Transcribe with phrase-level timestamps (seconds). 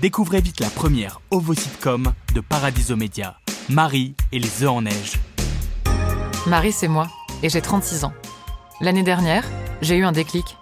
[0.00, 3.38] Découvrez vite la première ovo-sitcom de Paradiso Media,
[3.70, 5.14] Marie et les œufs en neige.
[6.46, 7.08] Marie, c'est moi,
[7.42, 8.12] et j'ai 36 ans.
[8.82, 9.44] L'année dernière,
[9.80, 10.58] j'ai eu un déclic.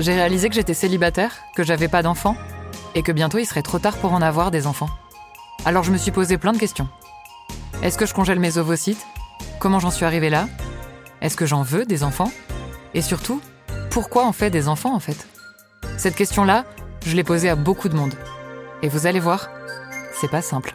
[0.00, 2.36] J'ai réalisé que j'étais célibataire, que j'avais pas d'enfants,
[2.96, 4.90] et que bientôt il serait trop tard pour en avoir des enfants.
[5.64, 6.88] Alors je me suis posé plein de questions.
[7.80, 9.06] Est-ce que je congèle mes ovocytes
[9.60, 10.48] Comment j'en suis arrivée là?
[11.20, 12.32] Est-ce que j'en veux des enfants?
[12.92, 13.40] Et surtout,
[13.90, 15.28] pourquoi on fait des enfants en fait?
[15.96, 16.64] Cette question-là,
[17.06, 18.14] je l'ai posée à beaucoup de monde.
[18.84, 19.48] Et vous allez voir,
[20.12, 20.74] c'est pas simple.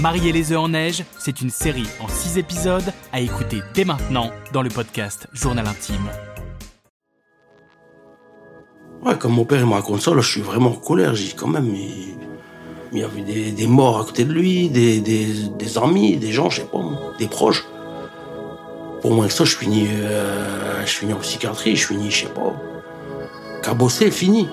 [0.00, 3.86] Marie et les œufs en neige, c'est une série en 6 épisodes à écouter dès
[3.86, 6.10] maintenant dans le podcast Journal Intime.
[9.02, 11.14] Ouais, comme mon père il me raconte ça, là, je suis vraiment en colère.
[11.14, 12.18] J'ai quand même, il,
[12.92, 16.32] il y avait des, des morts à côté de lui, des, des, des amis, des
[16.32, 16.82] gens, je sais pas,
[17.18, 17.64] des proches.
[19.00, 22.34] Pour moi, avec ça, je finis, euh, je finis en psychiatrie, je finis, je sais
[22.34, 22.54] pas,
[23.62, 24.50] cabossé, fini.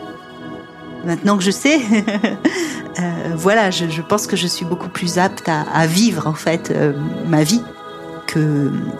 [1.07, 1.79] Maintenant que je sais,
[2.99, 6.91] euh, voilà, je, pense que je suis beaucoup plus apte à, vivre en fait euh,
[7.25, 7.61] ma vie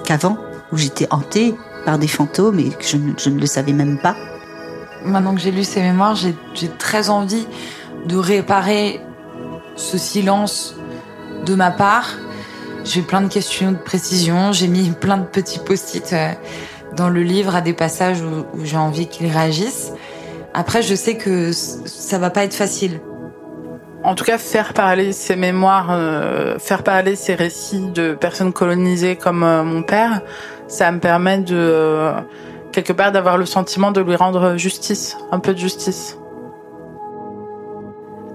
[0.05, 0.37] qu'avant,
[0.71, 1.53] où j'étais hantée
[1.85, 2.95] par des fantômes et que je,
[3.29, 4.15] ne- le savais même pas.
[5.03, 6.33] Maintenant que j'ai lu ces mémoires, j'ai
[6.79, 7.45] très envie
[8.05, 9.01] de réparer
[9.75, 10.75] ce silence
[11.45, 12.11] de ma part.
[12.85, 16.31] J'ai plein de questions de précision, j'ai mis plein de petits post-it euh,
[16.95, 19.91] dans le livre à des passages où j'ai envie qu'ils réagissent.
[20.53, 22.99] Après, je sais que ça va pas être facile.
[24.03, 29.15] En tout cas, faire parler ces mémoires, euh, faire parler ces récits de personnes colonisées
[29.15, 30.21] comme euh, mon père,
[30.67, 32.13] ça me permet de euh,
[32.71, 36.17] quelque part d'avoir le sentiment de lui rendre justice, un peu de justice.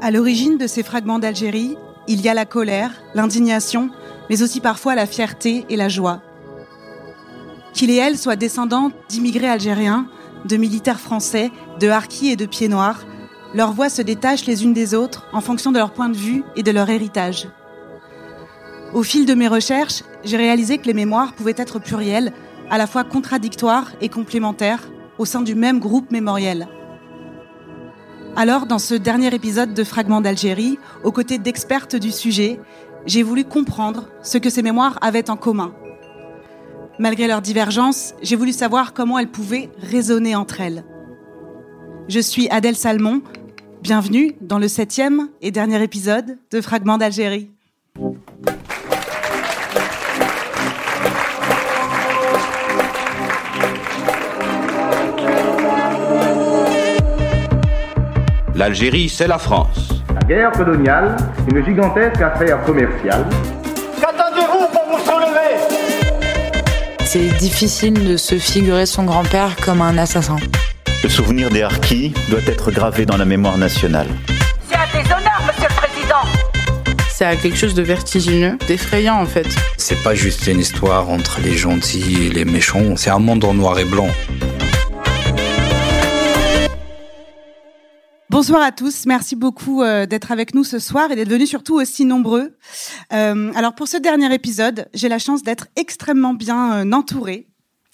[0.00, 1.76] À l'origine de ces fragments d'Algérie,
[2.08, 3.88] il y a la colère, l'indignation,
[4.28, 6.20] mais aussi parfois la fierté et la joie.
[7.72, 10.06] Qu'il et elle soient descendants d'immigrés algériens,
[10.44, 13.04] de militaires français, de harkis et de pieds noirs,
[13.54, 16.42] leurs voix se détachent les unes des autres en fonction de leur point de vue
[16.56, 17.48] et de leur héritage.
[18.94, 22.32] Au fil de mes recherches, j'ai réalisé que les mémoires pouvaient être plurielles,
[22.70, 26.68] à la fois contradictoires et complémentaires, au sein du même groupe mémoriel.
[28.34, 32.60] Alors, dans ce dernier épisode de Fragments d'Algérie, aux côtés d'expertes du sujet,
[33.04, 35.74] j'ai voulu comprendre ce que ces mémoires avaient en commun.
[37.02, 40.84] Malgré leurs divergences, j'ai voulu savoir comment elles pouvaient résonner entre elles.
[42.06, 43.22] Je suis Adèle Salmon.
[43.82, 47.50] Bienvenue dans le septième et dernier épisode de Fragments d'Algérie.
[58.54, 60.04] L'Algérie, c'est la France.
[60.14, 61.16] La guerre coloniale,
[61.50, 63.24] une gigantesque affaire commerciale.
[67.12, 70.36] C'est difficile de se figurer son grand-père comme un assassin.
[71.02, 74.06] Le souvenir des Harkis doit être gravé dans la mémoire nationale.
[74.66, 76.22] C'est un déshonneur, monsieur le président
[77.10, 79.46] C'est quelque chose de vertigineux, d'effrayant en fait.
[79.76, 83.52] C'est pas juste une histoire entre les gentils et les méchants, c'est un monde en
[83.52, 84.08] noir et blanc.
[88.42, 91.76] Bonsoir à tous, merci beaucoup euh, d'être avec nous ce soir et d'être venus surtout
[91.76, 92.56] aussi nombreux.
[93.12, 97.46] Euh, alors pour ce dernier épisode, j'ai la chance d'être extrêmement bien euh, entourée.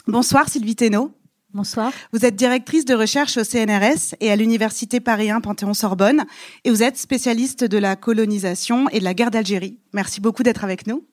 [0.07, 1.13] Bonsoir Sylvie Thénault.
[1.53, 1.93] Bonsoir.
[2.15, 6.25] Vous êtes directrice de recherche au CNRS et à l'Université Paris 1 Panthéon-Sorbonne
[6.65, 9.79] et vous êtes spécialiste de la colonisation et de la guerre d'Algérie.
[9.93, 11.05] Merci beaucoup d'être avec nous.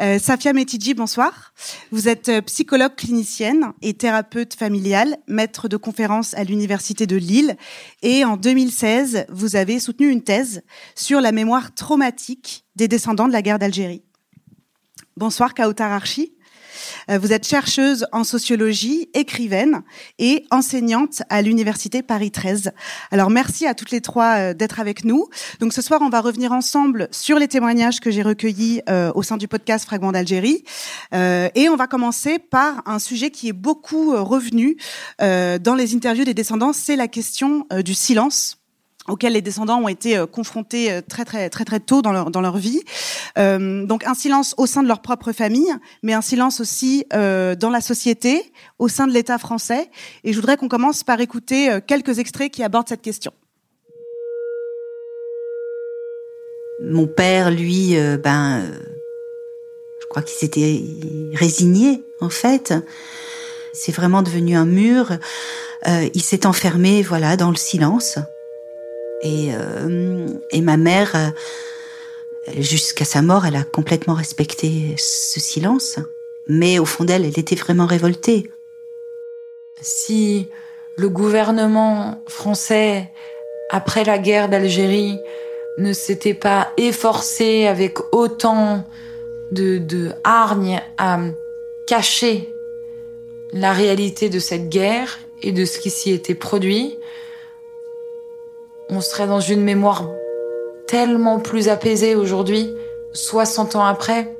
[0.00, 1.52] Euh, Safia Metidji, bonsoir.
[1.90, 7.54] Vous êtes euh, psychologue clinicienne et thérapeute familiale, maître de conférences à l'Université de Lille.
[8.00, 10.62] Et en 2016, vous avez soutenu une thèse
[10.94, 14.02] sur la mémoire traumatique des descendants de la guerre d'Algérie.
[15.18, 16.32] Bonsoir Kautar Archi.
[17.08, 19.82] Euh, Vous êtes chercheuse en sociologie, écrivaine
[20.18, 22.72] et enseignante à l'université Paris 13.
[23.10, 25.28] Alors merci à toutes les trois euh, d'être avec nous.
[25.60, 29.22] Donc ce soir, on va revenir ensemble sur les témoignages que j'ai recueillis euh, au
[29.22, 30.64] sein du podcast Fragments d'Algérie.
[31.12, 34.76] Et on va commencer par un sujet qui est beaucoup revenu
[35.18, 38.59] dans les interviews des descendants, c'est la question du silence
[39.10, 42.30] auquel les descendants ont été euh, confrontés euh, très très très très tôt dans leur
[42.30, 42.80] dans leur vie.
[43.38, 45.72] Euh, donc un silence au sein de leur propre famille,
[46.02, 49.90] mais un silence aussi dans la société, au sein de l'État français.
[50.24, 53.32] Et je voudrais qu'on commence par écouter quelques extraits qui abordent cette question.
[56.82, 58.62] Mon père, lui, ben,
[60.00, 60.82] je crois qu'il s'était
[61.34, 62.74] résigné, en fait.
[63.72, 65.10] C'est vraiment devenu un mur.
[65.86, 68.18] Il s'est enfermé, voilà, dans le silence.
[69.22, 75.98] Et, euh, et ma mère, euh, jusqu'à sa mort, elle a complètement respecté ce silence.
[76.46, 78.50] Mais au fond d'elle, elle était vraiment révoltée.
[79.80, 80.48] Si
[80.96, 83.10] le gouvernement français
[83.70, 85.18] après la guerre d'Algérie,
[85.78, 88.84] ne s'était pas efforcé avec autant
[89.50, 91.18] de, de hargne à
[91.86, 92.52] cacher
[93.52, 96.98] la réalité de cette guerre et de ce qui s'y était produit,
[98.90, 100.08] on serait dans une mémoire
[100.86, 102.74] tellement plus apaisée aujourd'hui,
[103.12, 104.36] 60 ans après.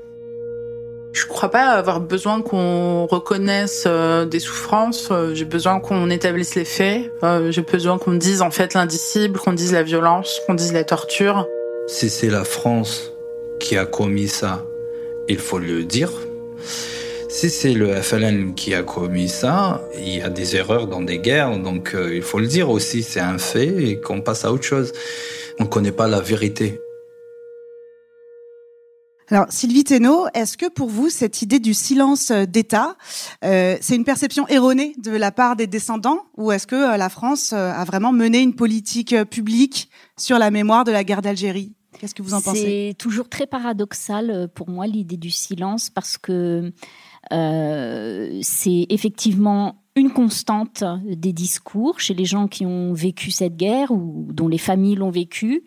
[1.12, 5.08] Je crois pas avoir besoin qu'on reconnaisse euh, des souffrances.
[5.10, 7.12] Euh, j'ai besoin qu'on établisse les faits.
[7.24, 10.84] Euh, j'ai besoin qu'on dise en fait l'indicible, qu'on dise la violence, qu'on dise la
[10.84, 11.48] torture.
[11.88, 13.12] Si c'est la France
[13.58, 14.64] qui a commis ça,
[15.28, 16.12] il faut le dire.
[17.30, 21.18] Si c'est le FLN qui a commis ça, il y a des erreurs dans des
[21.18, 24.64] guerres, donc il faut le dire aussi, c'est un fait et qu'on passe à autre
[24.64, 24.92] chose.
[25.60, 26.80] On ne connaît pas la vérité.
[29.28, 32.96] Alors, Sylvie Thénault, est-ce que pour vous, cette idée du silence euh, d'État,
[33.44, 37.08] euh, c'est une perception erronée de la part des descendants ou est-ce que euh, la
[37.08, 39.88] France a vraiment mené une politique publique
[40.18, 41.76] sur la mémoire de la guerre d'Algérie?
[42.00, 42.88] Qu'est-ce que vous en pensez?
[42.88, 46.72] C'est toujours très paradoxal pour moi l'idée du silence parce que
[47.30, 54.28] c'est effectivement une constante des discours chez les gens qui ont vécu cette guerre ou
[54.32, 55.64] dont les familles l'ont vécu.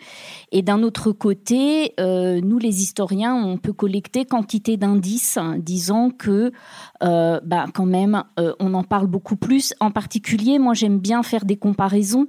[0.51, 6.51] Et d'un autre côté, euh, nous les historiens, on peut collecter quantité d'indices disant que,
[7.04, 9.74] euh, bah, quand même, euh, on en parle beaucoup plus.
[9.81, 12.27] En particulier, moi j'aime bien faire des comparaisons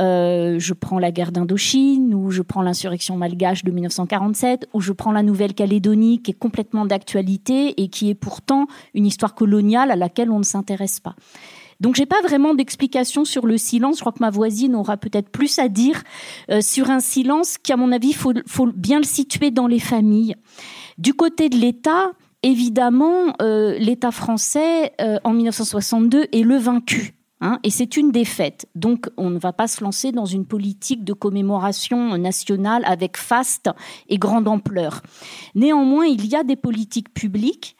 [0.00, 4.92] euh, je prends la guerre d'Indochine, ou je prends l'insurrection malgache de 1947, ou je
[4.92, 9.96] prends la Nouvelle-Calédonie qui est complètement d'actualité et qui est pourtant une histoire coloniale à
[9.96, 11.14] laquelle on ne s'intéresse pas.
[11.80, 13.96] Donc j'ai pas vraiment d'explication sur le silence.
[13.96, 16.02] Je crois que ma voisine aura peut-être plus à dire
[16.50, 19.80] euh, sur un silence qui, à mon avis, faut, faut bien le situer dans les
[19.80, 20.36] familles.
[20.98, 22.12] Du côté de l'État,
[22.44, 24.92] évidemment, euh, l'État français
[25.24, 27.14] en 1962 est le vaincu.
[27.44, 28.68] Hein, et c'est une défaite.
[28.76, 33.68] Donc, on ne va pas se lancer dans une politique de commémoration nationale avec faste
[34.08, 35.02] et grande ampleur.
[35.56, 37.76] Néanmoins, il y a des politiques publiques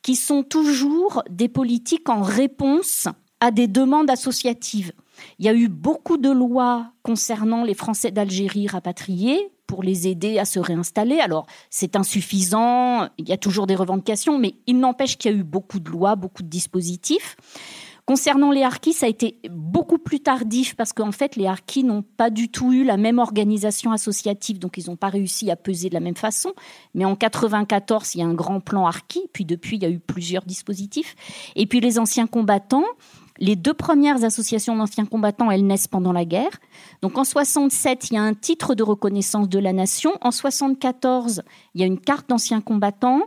[0.00, 3.06] qui sont toujours des politiques en réponse
[3.40, 4.92] à des demandes associatives.
[5.38, 10.38] Il y a eu beaucoup de lois concernant les Français d'Algérie rapatriés pour les aider
[10.38, 11.20] à se réinstaller.
[11.20, 15.36] Alors, c'est insuffisant, il y a toujours des revendications, mais il n'empêche qu'il y a
[15.36, 17.36] eu beaucoup de lois, beaucoup de dispositifs.
[18.04, 22.02] Concernant les harkis, ça a été beaucoup plus tardif parce qu'en fait, les harkis n'ont
[22.02, 25.88] pas du tout eu la même organisation associative, donc ils n'ont pas réussi à peser
[25.88, 26.52] de la même façon.
[26.94, 29.88] Mais en 94, il y a un grand plan harki, puis depuis, il y a
[29.88, 31.14] eu plusieurs dispositifs.
[31.54, 32.84] Et puis les anciens combattants,
[33.38, 36.60] les deux premières associations d'anciens combattants, elles naissent pendant la guerre.
[37.02, 40.12] Donc en 67, il y a un titre de reconnaissance de la nation.
[40.22, 41.42] En 74,
[41.74, 43.22] il y a une carte d'anciens combattants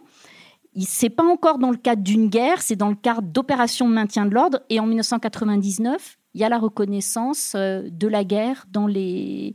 [0.77, 4.25] c'est pas encore dans le cadre d'une guerre, c'est dans le cadre d'opérations de maintien
[4.25, 4.61] de l'ordre.
[4.69, 9.53] Et en 1999, il y a la reconnaissance euh, de la guerre dans les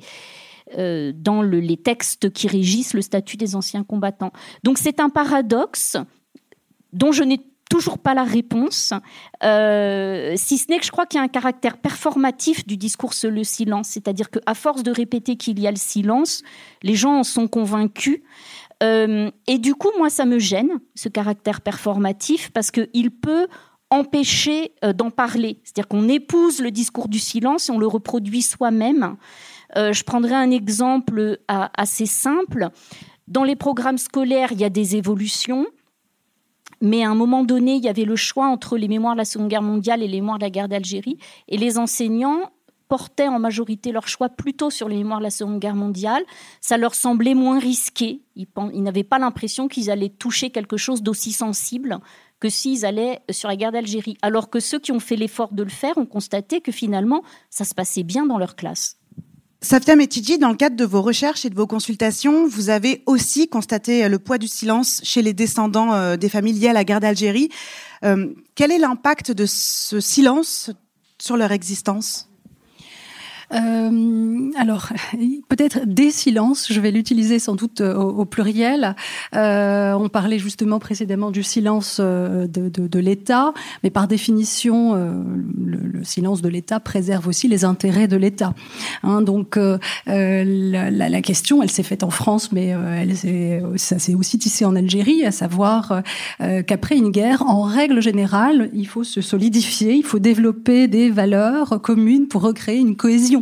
[0.78, 4.32] euh, dans les textes qui régissent le statut des anciens combattants.
[4.62, 5.96] Donc c'est un paradoxe
[6.92, 8.92] dont je n'ai toujours pas la réponse,
[9.44, 13.14] euh, si ce n'est que je crois qu'il y a un caractère performatif du discours
[13.14, 16.42] sur le silence, c'est-à-dire qu'à force de répéter qu'il y a le silence,
[16.82, 18.22] les gens en sont convaincus.
[18.82, 23.46] Euh, et du coup, moi, ça me gêne, ce caractère performatif, parce qu'il peut
[23.90, 25.60] empêcher euh, d'en parler.
[25.64, 29.16] C'est-à-dire qu'on épouse le discours du silence et on le reproduit soi-même.
[29.76, 32.68] Euh, je prendrai un exemple assez simple.
[33.28, 35.66] Dans les programmes scolaires, il y a des évolutions.
[36.82, 39.26] Mais à un moment donné, il y avait le choix entre les mémoires de la
[39.26, 41.18] Seconde Guerre mondiale et les mémoires de la guerre d'Algérie.
[41.46, 42.50] Et les enseignants
[42.90, 46.24] portaient en majorité leur choix plutôt sur les mémoires de la Seconde Guerre mondiale.
[46.60, 48.20] Ça leur semblait moins risqué.
[48.34, 48.48] Ils,
[48.82, 52.00] n'avaient pas l'impression qu'ils allaient toucher quelque chose d'aussi sensible
[52.40, 54.16] que s'ils allaient sur la guerre d'Algérie.
[54.22, 57.64] Alors que ceux qui ont fait l'effort de le faire ont constaté que finalement, ça
[57.64, 58.96] se passait bien dans leur classe.
[59.62, 63.46] Safia Metidji, dans le cadre de vos recherches et de vos consultations, vous avez aussi
[63.46, 67.00] constaté le poids du silence chez les descendants euh, des familles liées à la guerre
[67.00, 67.50] d'Algérie.
[68.02, 70.70] Euh, quel est l'impact de ce silence
[71.20, 72.29] sur leur existence?
[73.52, 74.88] Euh, alors,
[75.48, 78.94] peut-être des silences, je vais l'utiliser sans doute euh, au, pluriel.
[79.34, 83.52] Euh, on parlait justement précédemment du silence euh, de, de, de l'État,
[83.82, 85.12] mais par définition, euh,
[85.58, 88.54] le, le, silence de l'État préserve aussi les intérêts de l'État.
[89.02, 93.16] Hein, donc, la, la, la, question, elle s'est faite en France, mais elle
[93.76, 96.02] ça s'est aussi tissé en Algérie, à savoir
[96.38, 101.80] qu'après une guerre, en règle générale, il faut se solidifier, il faut développer des valeurs
[101.82, 103.39] communes pour recréer une cohésion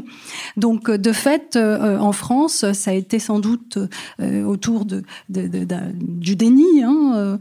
[0.57, 3.78] Donc, de fait, en France, ça a été sans doute
[4.21, 7.38] autour de, du déni, hein,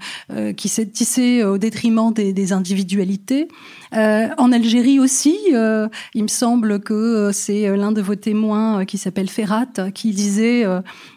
[0.56, 3.48] qui s'est tissé au détriment des, des individualités.
[3.96, 8.86] Euh, en Algérie aussi, euh, il me semble que euh, c'est l'un de vos témoins
[8.86, 10.66] qui s'appelle Ferrat qui disait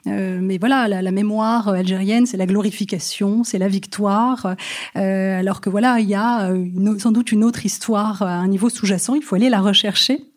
[0.06, 4.54] mais voilà la, mémoire algérienne c'est la glorification, c'est la victoire,
[4.94, 6.50] alors que voilà il y a
[6.98, 10.29] sans doute une autre histoire à un niveau sous-jacent, il faut aller la rechercher.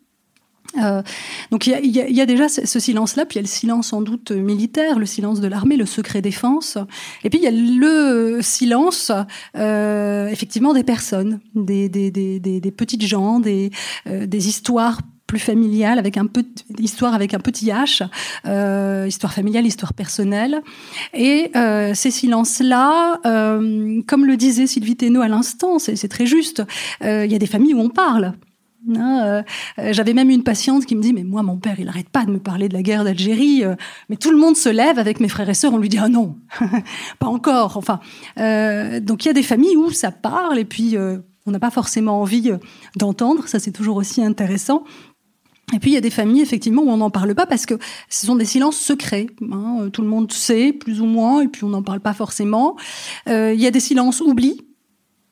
[0.82, 1.02] Euh,
[1.50, 4.32] donc il y, a, déjà ce, silence-là, puis il y a le silence sans doute
[4.32, 6.78] militaire, le silence de l'armée, le secret défense,
[7.22, 9.12] et puis il y a le silence
[9.56, 13.70] euh, effectivement des personnes, des, des, petites gens, des,
[14.06, 16.44] euh, des histoires plus familiales avec un peu
[16.78, 18.06] histoire avec un petit H,
[19.06, 20.60] histoire familiale, histoire personnelle.
[21.14, 21.50] Et
[21.94, 26.62] ces silences-là, comme le disait Sylvie Thénault à l'instant, c'est très juste.
[27.00, 28.34] Il y a des familles où on parle.
[28.88, 29.42] Euh,
[29.78, 32.26] euh, j'avais même une patiente qui me dit mais moi mon père il arrête pas
[32.26, 33.76] de me parler de la guerre d'Algérie euh,
[34.10, 36.10] mais tout le monde se lève avec mes frères et sœurs on lui dit ah
[36.10, 36.36] non
[37.18, 38.00] pas encore enfin
[38.36, 40.96] donc il y a des familles où ça parle et puis
[41.46, 42.52] on n'a pas forcément envie
[42.96, 44.84] d'entendre ça c'est toujours aussi intéressant
[45.72, 47.78] et puis il y a des familles effectivement où on n'en parle pas parce que
[48.10, 49.28] ce sont des silences secrets.
[49.50, 49.88] Hein.
[49.94, 52.76] Tout le monde sait plus ou moins et puis on n'en parle pas forcément.
[53.26, 54.60] il y a des silences oublis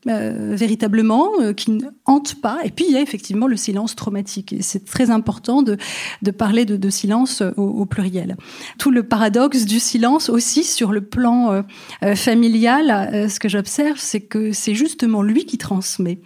[0.08, 2.58] euh, véritablement, euh, qui ne hante pas.
[2.64, 4.52] Et puis il y a effectivement le silence traumatique.
[4.52, 5.76] Et c'est très important de,
[6.22, 8.36] de parler de, de silence au, pluriel.
[8.78, 11.62] Tout le paradoxe du silence aussi sur le plan
[12.02, 16.20] euh, familial, ce que j'observe, c'est que c'est justement lui qui transmet.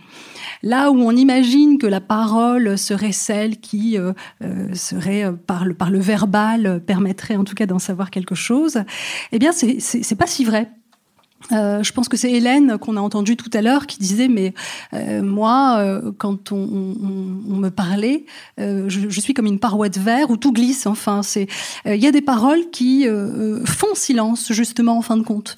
[0.63, 3.99] Là où on imagine que la parole serait celle qui
[4.73, 8.79] serait par le, par le verbal permettrait en tout cas d'en savoir quelque chose,
[9.33, 10.71] eh bien c'est pas si vrai
[11.53, 14.55] euh, je pense que c'est Hélène qu'on a entendu tout à l'heure qui disait mais
[14.95, 18.25] euh, moi euh, quand on, me parlait
[18.59, 21.47] je, suis comme une paroi de verre où tout glisse enfin c'est
[21.87, 23.07] il y a des paroles qui
[23.65, 25.57] font silence justement en fin de compte.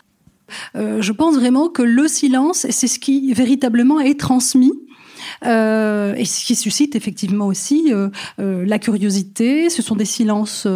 [0.75, 4.73] Je pense vraiment que le silence c'est ce qui véritablement est transmis
[5.42, 7.92] et ce qui suscite effectivement aussi
[8.38, 9.70] la curiosité.
[9.70, 10.66] Ce sont des silences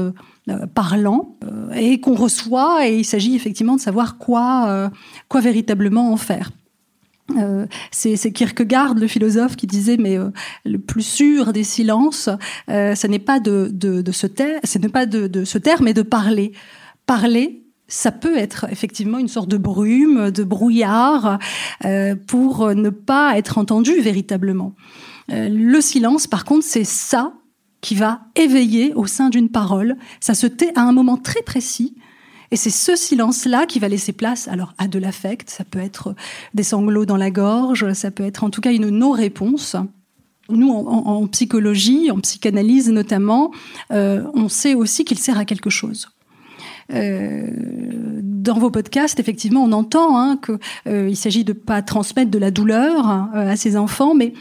[0.75, 4.88] parlant euh, et qu'on reçoit et il s'agit effectivement de savoir quoi, euh,
[5.28, 6.50] quoi véritablement en faire.
[7.38, 10.18] Euh, c'est Kierkegaard, le philosophe, qui disait mais
[10.64, 12.28] le plus sûr des silences,
[12.68, 15.58] euh, ce n'est pas de, de, de se taire, ce n'est pas de, de se
[15.58, 16.52] taire, mais de parler.
[17.06, 21.38] Parler, ça peut être effectivement une sorte de brume, de brouillard,
[21.84, 24.75] euh, pour ne pas être entendu véritablement.
[25.28, 27.32] le silence, par contre, c'est ça
[27.82, 29.96] qui va éveiller au sein d'une parole.
[30.20, 31.94] Ça se tait à un moment très précis.
[32.50, 35.50] Et c'est ce silence-là qui va laisser place alors à de l'affect.
[35.50, 36.14] Ça peut être
[36.54, 39.76] des sanglots dans la gorge, ça peut être en tout cas une non-réponse.
[40.48, 43.52] Nous, en, psychologie, en psychanalyse notamment,
[43.90, 46.08] euh, on sait aussi qu'il sert à quelque chose.
[46.92, 47.48] Euh,
[48.22, 50.58] dans vos podcasts, effectivement, on entend hein, qu'il
[50.88, 54.34] euh, s'agit de pas transmettre de la douleur hein, à ses enfants, mais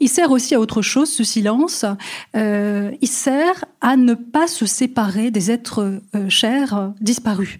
[0.00, 1.84] il sert aussi à autre chose, ce silence.
[2.36, 7.58] Euh, il sert à ne pas se séparer des êtres euh, chers disparus.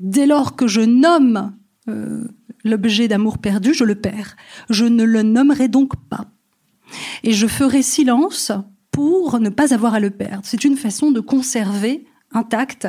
[0.00, 1.54] Dès lors que je nomme
[1.88, 2.24] euh,
[2.64, 4.36] l'objet d'amour perdu, je le perds.
[4.68, 6.26] Je ne le nommerai donc pas.
[7.22, 8.52] Et je ferai silence
[8.90, 10.42] pour ne pas avoir à le perdre.
[10.44, 12.86] C'est une façon de conserver intact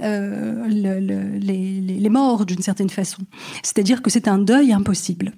[0.00, 1.00] les,
[1.40, 3.22] les morts d'une certaine façon.
[3.62, 5.32] C'est-à-dire que c'est un deuil impossible.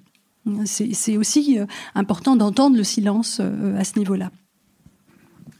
[0.66, 4.30] C'est aussi euh, important d'entendre le silence euh, à ce niveau-là.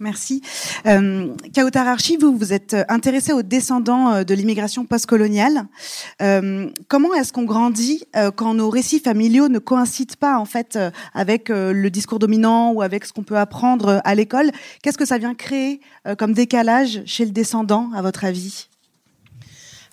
[0.01, 0.43] Merci.
[0.87, 5.65] Euh, Kautararchi, vous, vous êtes intéressé aux descendants euh, de l'immigration postcoloniale.
[6.21, 8.05] Euh, comment est-ce qu'on grandit
[8.37, 10.79] quand nos récits familiaux ne coïncident pas en fait
[11.15, 14.51] avec le discours dominant ou avec ce qu'on peut apprendre à l'école?
[14.83, 15.81] Qu'est-ce que ça vient créer
[16.19, 18.69] comme décalage chez le descendant, à votre avis?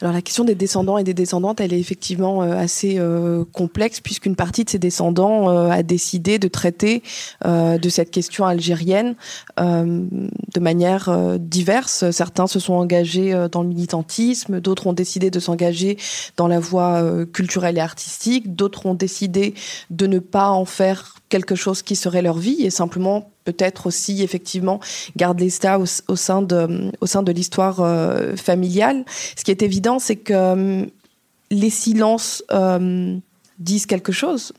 [0.02, 4.00] Alors la question des descendants et des descendantes, elle est effectivement euh, assez euh, complexe
[4.00, 7.04] puisqu'une partie de ces descendants euh, a décidé de traiter
[7.44, 9.16] de cette question algérienne
[9.58, 12.10] de manière diverse.
[12.12, 15.98] Certains se sont engagés dans le militantisme, d'autres ont décidé de s'engager
[16.38, 17.04] dans la voie
[17.34, 19.54] culturelle et artistique, d'autres ont décidé
[19.90, 24.22] de ne pas en faire quelque chose qui serait leur vie et simplement peut-être aussi
[24.22, 24.80] effectivement
[25.16, 29.04] garder ça au, au, sein de au sein de l'histoire euh, familiale.
[29.36, 30.86] Ce qui est évident, c'est que euh,
[31.50, 33.18] les silences euh,
[33.58, 34.54] disent quelque chose.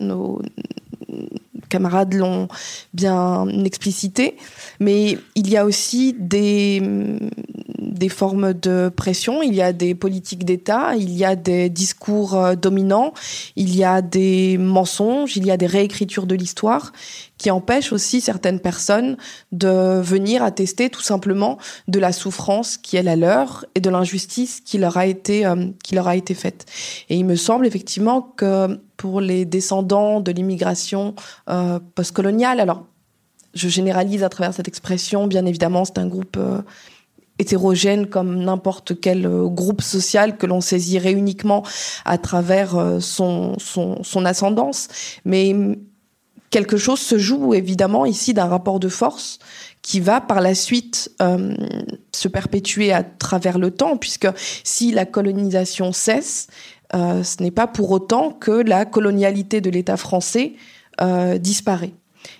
[1.72, 2.48] Camarades l'ont
[2.92, 4.36] bien explicité,
[4.78, 6.82] mais il y a aussi des
[7.78, 12.34] des formes de pression, il y a des politiques d'État, il y a des discours
[12.34, 13.12] euh, dominants,
[13.56, 16.92] il y a des mensonges, il y a des réécritures de l'histoire
[17.38, 19.16] qui empêchent aussi certaines personnes
[19.50, 24.60] de venir attester tout simplement de la souffrance qui est la leur et de l'injustice
[24.60, 26.66] qui euh, qui leur a été faite.
[27.08, 31.16] Et il me semble effectivement que pour les descendants de l'immigration
[31.50, 32.86] euh, postcoloniale, alors
[33.52, 36.62] je généralise à travers cette expression, bien évidemment, c'est un groupe euh,
[37.40, 41.64] hétérogène comme n'importe quel euh, groupe social que l'on saisirait uniquement
[42.04, 43.56] à travers euh, son,
[44.24, 44.86] ascendance.
[45.24, 45.52] Mais
[46.50, 49.40] quelque chose se joue évidemment ici d'un rapport de force
[49.82, 51.10] qui va par la suite
[52.12, 54.28] se perpétuer à travers le temps, puisque
[54.62, 56.46] si la colonisation cesse,
[56.94, 60.52] euh, ce n'est pas pour autant que la colonialité de l'État français
[61.00, 61.92] euh, disparaît.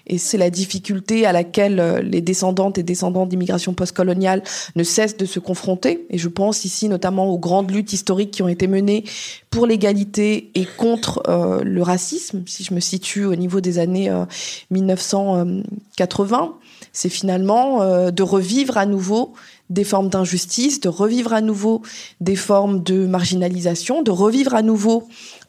[0.07, 4.43] Et c'est la difficulté à laquelle euh, les descendantes et descendants d'immigration postcoloniale
[4.77, 6.07] ne cessent de se confronter.
[6.11, 9.05] Et je pense ici notamment aux grandes luttes historiques qui ont été menées
[9.51, 11.23] pour l'égalité et contre
[11.65, 12.45] le racisme.
[12.47, 14.25] Si je me situe au niveau des années euh,
[14.71, 16.59] 1980,
[16.93, 19.33] c'est finalement de revivre à nouveau
[19.73, 21.83] des formes d'injustice, de revivre à nouveau
[22.21, 25.09] des formes de marginalisation, de revivre à nouveau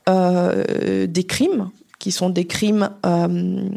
[0.09, 3.69] euh, des crimes qui sont des crimes euh,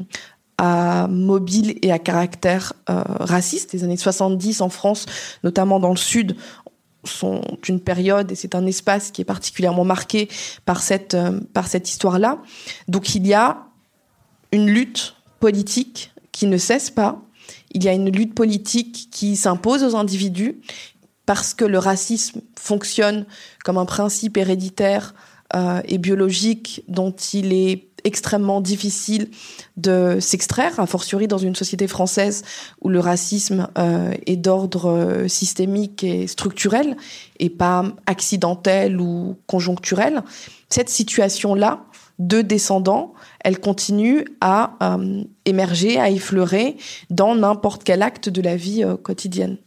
[0.59, 3.73] à mobile et à caractère euh, raciste.
[3.73, 5.07] Les années 70 en France,
[5.43, 6.37] notamment dans le sud,
[7.05, 10.29] sont une période et c'est un espace qui est particulièrement marqué
[10.65, 11.17] par cette,
[11.53, 12.39] par cette histoire-là.
[12.89, 13.67] Donc il y a
[14.53, 17.21] une lutte politique qui ne cesse pas.
[17.73, 20.61] Il y a une lutte politique qui s'impose aux individus
[21.27, 23.27] parce que le racisme fonctionne
[23.65, 25.15] comme un principe héréditaire
[25.55, 29.31] euh, et biologique dont il est extrêmement difficile
[29.77, 32.45] de s'extraire, a fortiori dans une société française
[32.81, 36.97] où le racisme euh, est d'ordre euh, systémique et structurel
[37.41, 40.23] et pas accidentel ou conjoncturel.
[40.69, 41.85] Cette situation-là
[42.19, 46.77] de descendants, elle continue à euh, émerger, à effleurer
[47.11, 49.59] dans n'importe quel acte de la vie euh, quotidienne.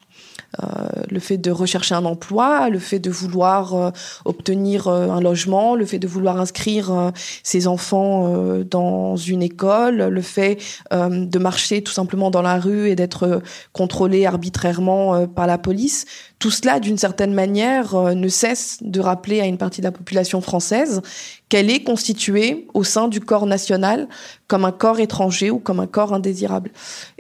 [0.64, 3.92] Euh, le fait de rechercher un emploi, le fait de vouloir euh,
[4.26, 7.12] obtenir euh, un logement, le fait de vouloir inscrire
[7.44, 10.58] ses enfants dans une école, le fait
[10.92, 13.42] de marcher tout simplement dans la rue et d'être
[13.74, 16.06] contrôlé arbitrairement par la police.
[16.40, 20.42] Tout cela, d'une certaine manière, ne cesse de rappeler à une partie de la population
[20.42, 21.02] française
[21.50, 24.08] qu'elle est constituée au sein du corps national
[24.48, 26.72] comme un corps étranger ou comme un corps indésirable.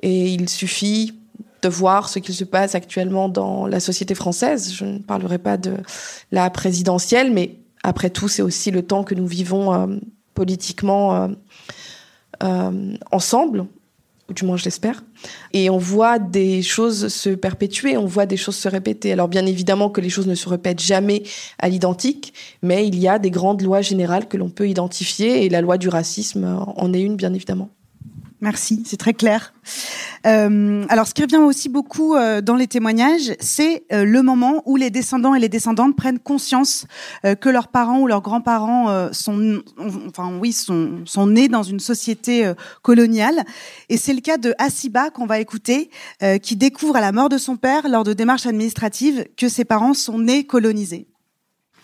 [0.01, 1.18] Et il suffit
[1.62, 4.74] de voir ce qu'il se passe actuellement dans la société française.
[4.74, 5.74] Je ne parlerai pas de
[6.32, 9.88] la présidentielle, mais après tout, c'est aussi le temps que nous vivons euh,
[10.34, 11.28] politiquement euh,
[12.43, 13.65] euh, ensemble,
[14.30, 15.04] ou du moins je l'espère.
[15.54, 19.12] Et on voit des choses se perpétuer, on voit des choses se répéter.
[19.12, 21.24] Alors bien évidemment que les choses ne se répètent jamais
[21.58, 25.50] à l'identique, mais il y a des grandes lois générales que l'on peut identifier, et
[25.50, 27.69] la loi du racisme en est une, bien évidemment.
[28.41, 29.54] Merci, c'est très clair.
[30.25, 34.63] Euh, alors, ce qui revient aussi beaucoup euh, dans les témoignages, c'est euh, le moment
[34.65, 36.86] où les descendants et les descendantes prennent conscience
[37.25, 39.62] euh, que leurs parents ou leurs grands-parents euh, sont,
[40.08, 43.43] enfin oui, sont, sont nés dans une société euh, coloniale.
[43.89, 45.89] Et c'est le cas de Asiba qu'on va écouter,
[46.41, 49.93] qui découvre à la mort de son père, lors de démarches administratives, que ses parents
[49.93, 51.08] sont nés colonisés.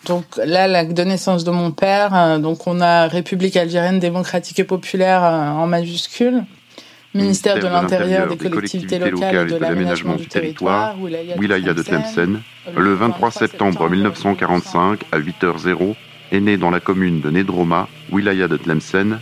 [0.06, 4.58] Donc là, l'acte de naissance de mon père, euh, donc on a République algérienne démocratique
[4.60, 6.44] et populaire euh, en majuscule,
[7.12, 12.40] ministère, de l'Intérieur, des, collectivités, locales et de l'aménagement du territoire, Wilaya de Tlemcen,
[12.76, 15.94] le 23 septembre 1945 à 8h00,
[16.30, 19.18] est né dans la commune de Nedroma, Wilaya de Tlemcen,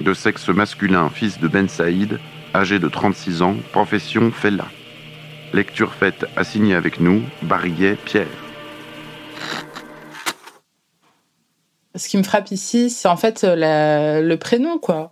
[0.00, 2.18] de sexe masculin, fils de Ben Saïd,
[2.54, 4.66] âgé de 36 ans, profession Fella.
[5.52, 8.26] Lecture faite assignée avec nous, Barillet Pierre.
[11.94, 15.10] Ce qui me frappe ici, c'est en fait euh, le prénom, quoi.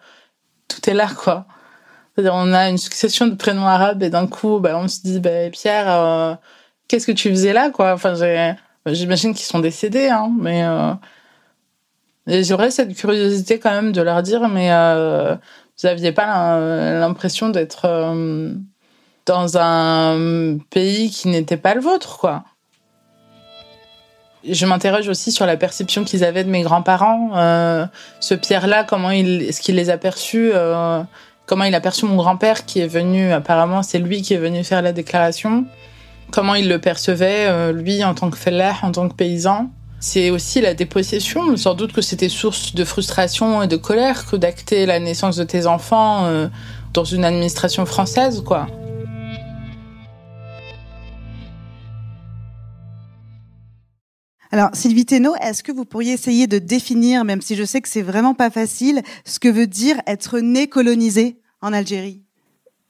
[0.68, 1.46] Tout est là, quoi.
[2.14, 5.20] C'est-à-dire, on a une succession de prénoms arabes et d'un coup, bah, on se dit,
[5.20, 6.34] bah, Pierre, euh,
[6.88, 7.92] qu'est-ce que tu faisais là, quoi?
[7.94, 8.14] Enfin,
[8.84, 10.94] bah, j'imagine qu'ils sont décédés, hein, mais euh,
[12.26, 15.36] j'aurais cette curiosité quand même de leur dire, mais euh,
[15.78, 18.54] vous aviez pas l'im- l'impression d'être euh,
[19.26, 22.44] dans un pays qui n'était pas le vôtre, quoi.
[24.48, 27.32] Je m'interroge aussi sur la perception qu'ils avaient de mes grands-parents.
[27.36, 27.86] Euh,
[28.20, 31.02] ce Pierre-là, comment il, est-ce qu'il les a perçus euh,
[31.46, 34.62] Comment il a perçu mon grand-père qui est venu Apparemment, c'est lui qui est venu
[34.62, 35.66] faire la déclaration.
[36.30, 40.30] Comment il le percevait, euh, lui, en tant que fellah, en tant que paysan C'est
[40.30, 41.56] aussi la dépossession.
[41.56, 45.44] Sans doute que c'était source de frustration et de colère que d'acter la naissance de
[45.44, 46.46] tes enfants euh,
[46.94, 48.68] dans une administration française, quoi.
[54.52, 57.88] Alors, Sylvie Thénault, est-ce que vous pourriez essayer de définir, même si je sais que
[57.88, 62.22] c'est vraiment pas facile, ce que veut dire être né colonisé en Algérie?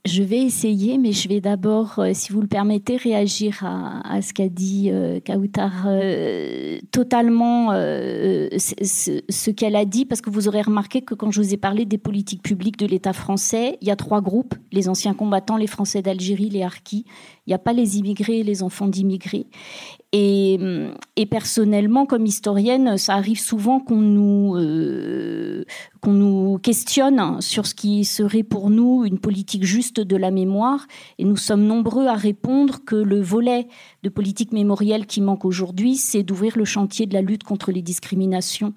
[0.07, 4.33] Je vais essayer, mais je vais d'abord, euh, si vous le permettez, réagir à, ce
[4.33, 5.20] qu'a dit euh.
[5.29, 11.53] Euh, totalement ce, qu'elle a dit, parce que vous aurez remarqué que quand je vous
[11.53, 15.12] ai parlé des politiques publiques de l'État français, il y a trois groupes les anciens
[15.12, 17.05] combattants, les Français d'Algérie, les harkis.
[17.46, 19.49] Il n'y a pas les immigrés et les enfants d'immigrés.
[20.12, 20.59] Et,
[21.31, 25.64] personnellement, comme historienne, ça arrive souvent qu'on nous, euh,
[26.01, 30.87] qu'on nous questionne sur ce qui serait pour nous une politique juste de la mémoire.
[31.19, 33.69] Et nous sommes nombreux à répondre que le volet
[34.03, 37.83] de politique mémorielle qui manque aujourd'hui, c'est d'ouvrir le chantier de la lutte contre les
[37.83, 38.73] discriminations.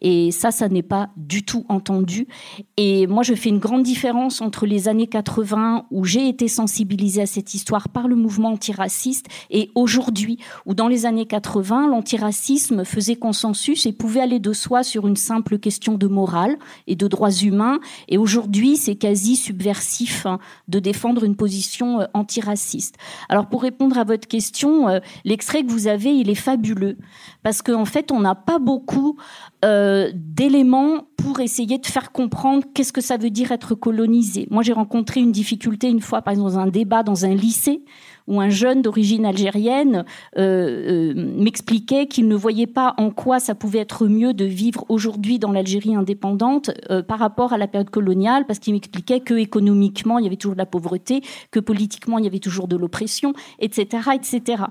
[0.00, 2.28] Et ça, ça n'est pas du tout entendu.
[2.76, 7.22] Et moi, je fais une grande différence entre les années 80, où j'ai été sensibilisée
[7.22, 12.84] à cette histoire par le mouvement antiraciste, et aujourd'hui, où dans les années 80, l'antiracisme
[12.84, 17.08] faisait consensus et pouvait aller de soi sur une simple question de morale et de
[17.08, 17.80] droits humains.
[18.08, 22.96] Et aujourd'hui, c'est quasi subversif hein, de défendre une position euh, antiraciste.
[23.28, 26.96] Alors, pour répondre à votre question, euh, l'extrait que vous avez, il est fabuleux
[27.42, 29.16] parce qu'en fait, on n'a pas beaucoup
[29.64, 34.46] euh, d'éléments pour essayer de faire comprendre qu'est-ce que ça veut dire être colonisé.
[34.50, 37.82] Moi, j'ai rencontré une difficulté une fois, par exemple, dans un débat dans un lycée
[38.26, 40.04] où un jeune d'origine algérienne
[40.38, 44.84] euh, euh, m'expliquait qu'il ne voyait pas en quoi ça pouvait être mieux de vivre
[44.88, 49.34] aujourd'hui dans l'Algérie indépendante euh, par rapport à la période coloniale, parce qu'il m'expliquait que
[49.34, 52.76] économiquement il y avait toujours de la pauvreté, que politiquement il y avait toujours de
[52.76, 54.64] l'oppression, etc., etc.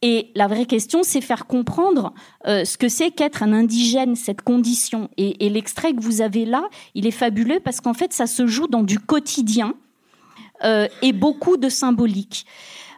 [0.00, 5.08] Et la vraie question, c'est faire comprendre ce que c'est qu'être un indigène, cette condition.
[5.16, 8.46] Et, et l'extrait que vous avez là, il est fabuleux parce qu'en fait, ça se
[8.46, 9.74] joue dans du quotidien.
[11.02, 12.46] et beaucoup de symbolique.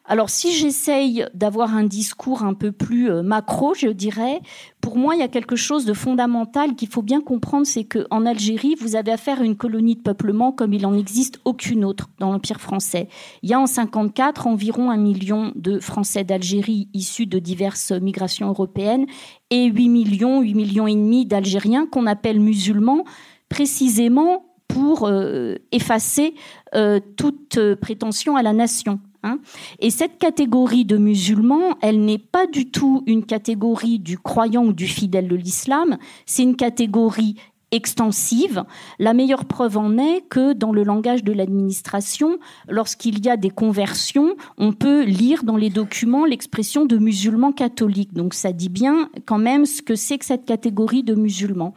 [0.07, 4.43] Alors si j'essaye d'avoir un discours un peu plus euh, macro, je dirais,
[4.83, 8.27] pour moi, il y a quelque chose de fondamental qu'il faut bien comprendre, c'est qu'en
[8.27, 12.11] Algérie, vous avez affaire à une colonie de peuplement comme il n'en existe aucune autre
[12.19, 13.09] dans l'Empire français.
[13.43, 18.49] Il y a en 54 environ un million de Français d'Algérie issus de diverses migrations
[18.49, 19.07] européennes
[19.49, 23.05] et 8 millions, 8 millions et demi d'Algériens qu'on appelle musulmans,
[23.49, 26.35] précisément pour euh, effacer
[26.75, 29.01] euh, toute prétention à la nation.
[29.25, 29.39] Hein.
[29.81, 34.73] Et cette catégorie de musulmans, elle n'est pas du tout une catégorie du croyant ou
[34.73, 37.37] du fidèle de l'islam, c'est une catégorie
[37.75, 38.65] extensive.
[38.99, 43.51] La meilleure preuve en est que dans le langage de l'administration, lorsqu'il y a des
[43.51, 48.13] conversions, on peut lire dans les documents l'expression de musulmans catholiques.
[48.13, 51.75] Donc ça dit bien quand même ce que c'est que cette catégorie de musulmans.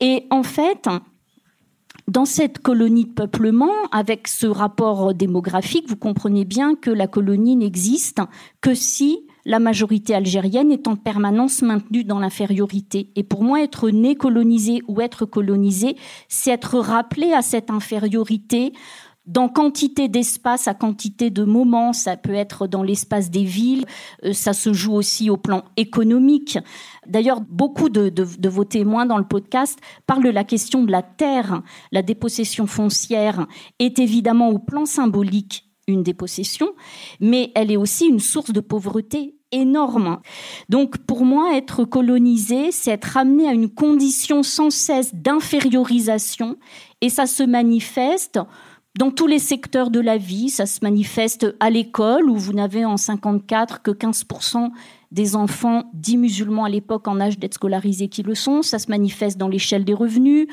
[0.00, 0.88] Et en fait,
[2.08, 7.54] dans cette colonie de peuplement, avec ce rapport démographique, vous comprenez bien que la colonie
[7.54, 8.20] n'existe
[8.62, 13.10] que si la majorité algérienne est en permanence maintenue dans l'infériorité.
[13.14, 15.96] Et pour moi, être né colonisé ou être colonisé,
[16.28, 18.72] c'est être rappelé à cette infériorité
[19.28, 23.84] dans quantité d'espace, à quantité de moments, ça peut être dans l'espace des villes,
[24.24, 26.58] euh, ça se joue aussi au plan économique.
[27.06, 31.62] D'ailleurs, beaucoup de, vos témoins dans le podcast parlent de la question de la terre.
[31.92, 33.46] La dépossession foncière
[33.78, 36.68] est évidemment au plan symbolique une dépossession,
[37.18, 40.20] mais elle est aussi une source de pauvreté énorme.
[40.68, 46.56] Donc pour moi, être colonisé, c'est être amené à une condition sans cesse d'infériorisation,
[47.00, 48.38] et ça se manifeste
[48.98, 50.50] dans tous les secteurs de la vie.
[50.50, 54.70] Ça se manifeste à l'école, où vous n'avez en 54 que 15%
[55.12, 58.60] des enfants dits musulmans à l'époque en âge d'être scolarisés qui le sont.
[58.62, 60.48] Ça se manifeste dans l'échelle des revenus,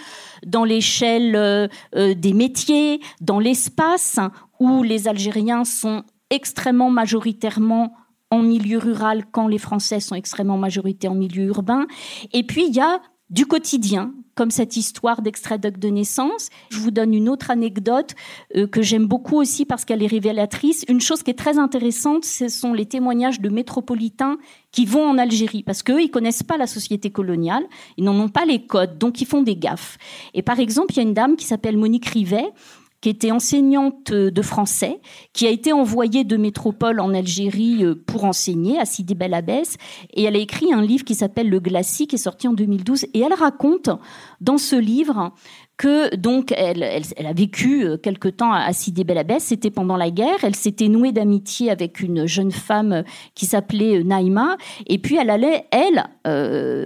[0.45, 4.19] dans l'échelle euh, euh, des métiers, dans l'espace
[4.59, 7.93] où les Algériens sont extrêmement majoritairement
[8.29, 11.87] en milieu rural quand les Français sont extrêmement majoritaires en milieu urbain.
[12.31, 16.49] Et puis il y a du quotidien, comme cette histoire d'extrait de naissance.
[16.69, 18.13] Je vous donne une autre anecdote
[18.55, 20.83] euh, que j'aime beaucoup aussi parce qu'elle est révélatrice.
[20.89, 24.37] Une chose qui est très intéressante, ce sont les témoignages de métropolitains
[24.71, 27.63] qui vont en Algérie parce qu'eux, ils connaissent pas la société coloniale,
[27.97, 29.97] ils n'en ont pas les codes, donc ils font des gaffes.
[30.33, 32.51] Et par exemple, il y a une dame qui s'appelle Monique Rivet,
[33.05, 34.99] qui était enseignante de français,
[35.31, 39.77] qui a été envoyée de métropole en Algérie euh, pour enseigner à Sidi Bel Abbès.
[40.15, 43.03] Et elle a écrit un livre qui s'appelle Le Glacis, qui est sorti en 2012.
[43.13, 43.91] Et elle raconte
[44.41, 45.31] dans ce livre
[45.77, 50.37] que donc elle, a vécu euh, quelque temps à Sidi Bel c'était pendant la guerre,
[50.43, 54.57] elle s'était nouée d'amitié avec une jeune femme euh, qui s'appelait euh, Naïma,
[54.87, 56.05] et puis elle allait, elle,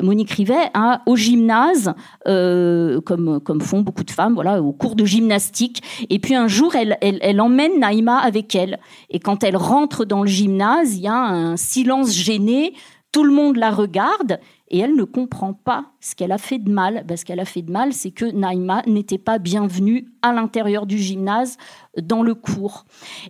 [0.04, 0.72] Monique Rivet,
[1.06, 1.94] au gymnase,
[2.26, 6.98] comme, font beaucoup de femmes, voilà, au cours de gymnastique, et puis un jour, elle,
[7.02, 11.16] elle emmène Naïma avec elle, et quand elle rentre dans le gymnase, il y a
[11.16, 12.74] un silence gêné,
[13.12, 16.72] Tout le monde la regarde et elle ne comprend pas ce qu'elle a fait de
[16.72, 17.04] mal.
[17.08, 20.86] Ben, ce qu'elle a fait de mal, c'est que Naïma n'était pas bienvenue à l'intérieur
[20.86, 21.58] du gymnase
[22.02, 22.86] dans le cours.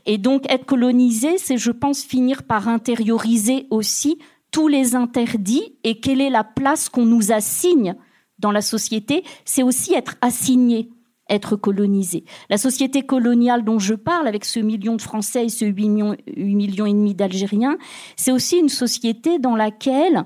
[0.06, 4.20] Et donc être colonisé, c'est, je pense, finir par intérioriser aussi
[4.52, 7.96] tous les interdits et quelle est la place qu'on nous assigne
[8.40, 9.24] dans la société?
[9.46, 10.90] C'est aussi être assigné
[11.30, 12.24] être colonisé.
[12.50, 16.16] La société coloniale dont je parle, avec ce million de Français et ce 8 millions,
[16.36, 17.78] 8 millions et demi d'Algériens,
[18.16, 20.24] c'est aussi une société dans laquelle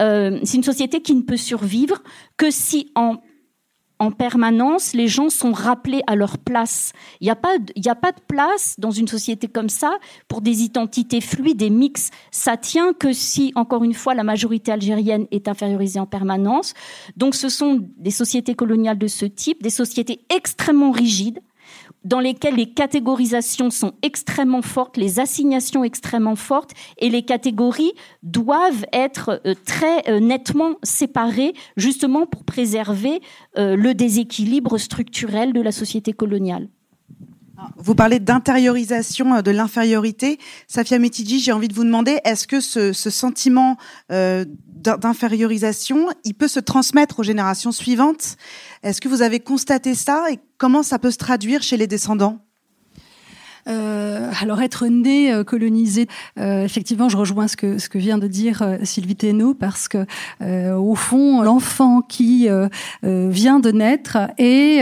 [0.00, 2.02] euh, c'est une société qui ne peut survivre
[2.36, 3.16] que si en
[4.00, 6.92] en permanence, les gens sont rappelés à leur place.
[7.20, 11.58] Il n'y a, pas de, place dans une société comme ça pour des identités fluides,
[11.58, 12.10] des mix.
[12.30, 16.72] Ça tient que si, encore une fois, la majorité algérienne est infériorisée en permanence.
[17.18, 21.40] Donc ce sont des sociétés coloniales de ce type, des sociétés extrêmement rigides,
[22.04, 28.86] dans lesquelles les catégorisations sont extrêmement fortes, les assignations extrêmement fortes, et les catégories doivent
[28.92, 33.20] être euh, très euh, nettement séparées, justement pour préserver
[33.58, 36.68] euh, le déséquilibre structurel de la société coloniale.
[37.76, 40.38] Vous parlez d'intériorisation de l'infériorité.
[40.68, 43.76] Safia Metidji, j'ai envie de vous demander, est-ce que ce, sentiment
[44.08, 48.36] d'infériorisation, il peut se transmettre aux générations suivantes?
[48.82, 52.38] Est-ce que vous avez constaté ça et comment ça peut se traduire chez les descendants?
[53.68, 56.06] Euh, alors être né euh, colonisé,
[56.38, 59.88] euh, effectivement, je rejoins ce que ce que vient de dire euh, Sylvie Thénault parce
[59.88, 60.06] que
[60.42, 62.48] euh, au fond, l'enfant qui
[63.02, 64.80] vient de naître et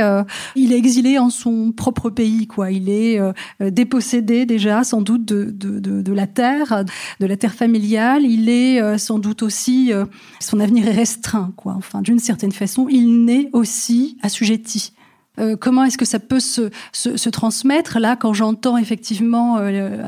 [0.55, 2.71] il est exilé en son propre pays, quoi.
[2.71, 3.21] Il est
[3.61, 6.85] dépossédé déjà, sans doute de, de, de, de, la terre,
[7.21, 8.25] de la terre familiale.
[8.25, 9.93] Il est sans doute aussi
[10.41, 11.75] son avenir est restreint, quoi.
[11.77, 14.93] Enfin, d'une certaine façon, il naît aussi assujetti
[15.39, 20.03] euh, comment est-ce que ça peut se, se, transmettre Là, quand j'entends effectivement euh,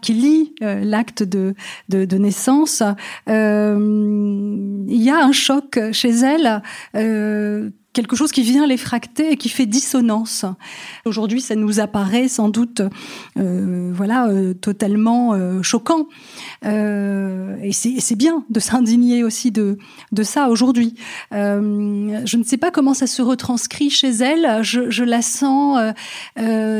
[0.00, 1.54] qui lit euh, l'acte de,
[1.88, 2.82] de, de, naissance,
[3.26, 6.62] il y a un choc chez elle
[8.00, 10.46] quelque chose qui vient les fracter et qui fait dissonance.
[11.04, 12.80] Aujourd'hui, ça nous apparaît sans doute,
[13.38, 16.08] euh, voilà, euh, totalement euh, choquant.
[16.64, 19.76] Et c'est bien de s'indigner aussi de,
[20.12, 20.94] de ça aujourd'hui.
[21.30, 24.62] Je ne sais pas comment ça se retranscrit chez elle.
[24.62, 25.78] Je, je la sens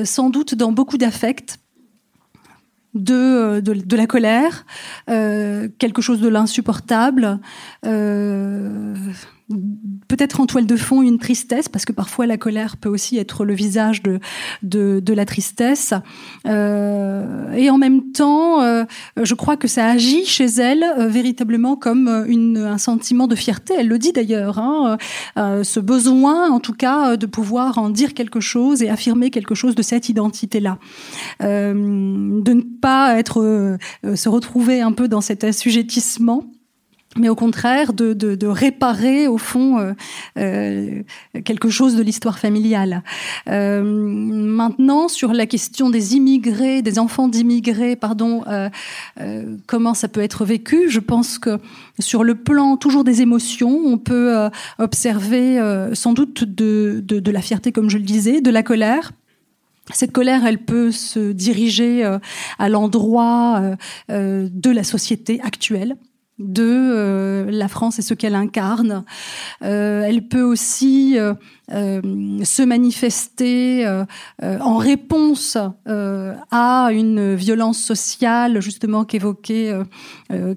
[0.04, 1.58] sans doute dans beaucoup d'affects.
[2.92, 4.66] De, de, la colère,
[5.06, 7.38] quelque chose de l'insupportable,
[10.08, 13.44] peut-être en toile de fond une tristesse, parce que parfois la colère peut aussi être
[13.44, 14.20] le visage de,
[14.62, 15.94] de, de la tristesse.
[16.46, 18.84] Euh, et en même temps, euh,
[19.20, 23.74] je crois que ça agit chez elle euh, véritablement comme une, un sentiment de fierté.
[23.78, 24.98] Elle le dit d'ailleurs, hein,
[25.36, 29.54] euh, ce besoin en tout cas de pouvoir en dire quelque chose et affirmer quelque
[29.54, 30.78] chose de cette identité-là.
[31.42, 33.78] Euh, de ne pas être,
[34.14, 36.44] se retrouver un peu dans cet assujettissement
[37.16, 39.94] mais au contraire de, de, de réparer au fond euh,
[40.38, 41.02] euh,
[41.44, 43.02] quelque chose de l'histoire familiale.
[43.48, 48.68] Euh, maintenant, sur la question des immigrés, des enfants d'immigrés, pardon, euh,
[49.20, 51.58] euh, comment ça peut être vécu Je pense que
[51.98, 55.58] sur le plan toujours des émotions, on peut euh, observer
[55.94, 59.12] sans doute de, de, de la fierté, comme je le disais, de la colère,
[59.92, 62.04] cette colère, elle peut se diriger
[62.58, 63.60] à l'endroit
[64.08, 65.96] de la société actuelle
[66.40, 69.04] de euh, la France et ce qu'elle incarne.
[69.62, 71.34] Euh, elle peut aussi euh,
[71.70, 73.86] se manifester
[74.42, 79.72] en réponse à une violence sociale, justement qu'évoquait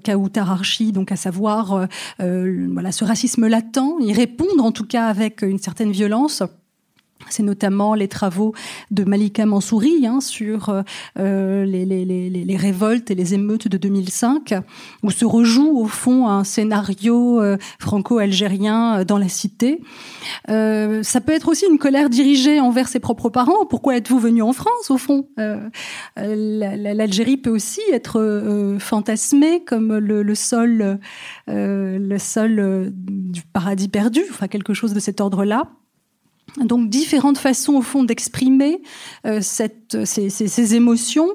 [0.04, 1.86] Kautar Archi, donc à savoir
[2.18, 6.42] voilà ce racisme latent, y répondre en tout cas avec une certaine violence.
[7.30, 8.54] C'est notamment les travaux
[8.90, 10.82] de Malika Mansouri hein, sur
[11.18, 14.54] euh, les, les, les, les, révoltes et les émeutes de 2005,
[15.02, 19.80] où se rejoue au fond un scénario euh, franco-algérien euh, dans la cité.
[20.50, 23.66] Euh, ça peut être aussi une colère dirigée envers ses propres parents.
[23.66, 25.28] Pourquoi êtes-vous venu en France, au fond?
[25.38, 25.68] Euh,
[26.16, 30.98] L'Algérie peut aussi être fantasmée comme le, le sol,
[31.46, 35.68] le sol du paradis perdu, enfin quelque chose de cet ordre-là.
[36.58, 38.82] Donc différentes façons au fond d'exprimer
[39.26, 41.30] euh, cette, ces, émotions.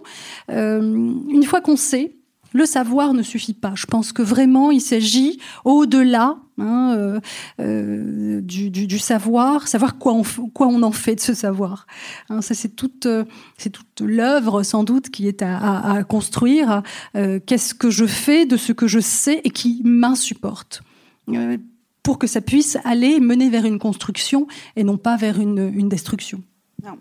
[0.50, 2.20] Euh, une fois qu'on sait,
[2.54, 3.74] le savoir ne suffit pas.
[3.76, 7.20] Je pense que vraiment il s'agit au-delà hein, euh,
[7.60, 11.86] euh du, savoir, savoir quoi on, en fait de ce savoir.
[12.30, 13.26] Hein, ça c'est toute, euh,
[14.02, 16.82] l'œuvre sans doute qui est à, construire.
[17.16, 20.82] Euh, qu'est-ce que je fais de ce que je sais et qui m'insupporte
[22.10, 26.42] pour que ça puisse aller mener vers une construction et non pas vers une, destruction.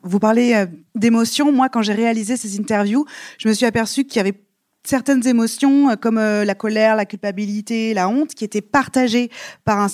[0.03, 1.51] Vous parlez euh, d'émotion.
[1.51, 3.07] Moi, quand j'ai réalisé ces interviews,
[3.39, 4.39] je me suis aperçue qu'il y avait
[4.85, 9.31] certaines émotions comme la colère, la culpabilité, la honte, qui étaient partagées
[9.65, 9.89] par,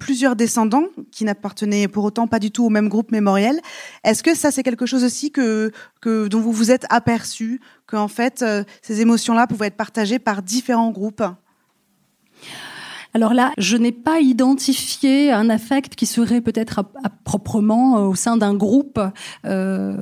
[0.00, 3.60] plusieurs descendants qui n'appartenaient pour autant pas du tout au même groupe mémoriel.
[4.02, 5.70] Est-ce que ça, c'est quelque chose aussi que,
[6.02, 8.44] dont vous vous êtes aperçu, qu'en fait,
[8.82, 11.22] ces émotions-là pouvaient être partagées par différents groupes?
[13.12, 18.14] Alors là, je n'ai pas identifié un affect qui serait peut-être à, proprement euh, au
[18.14, 19.00] sein d'un groupe.
[19.44, 19.96] Euh,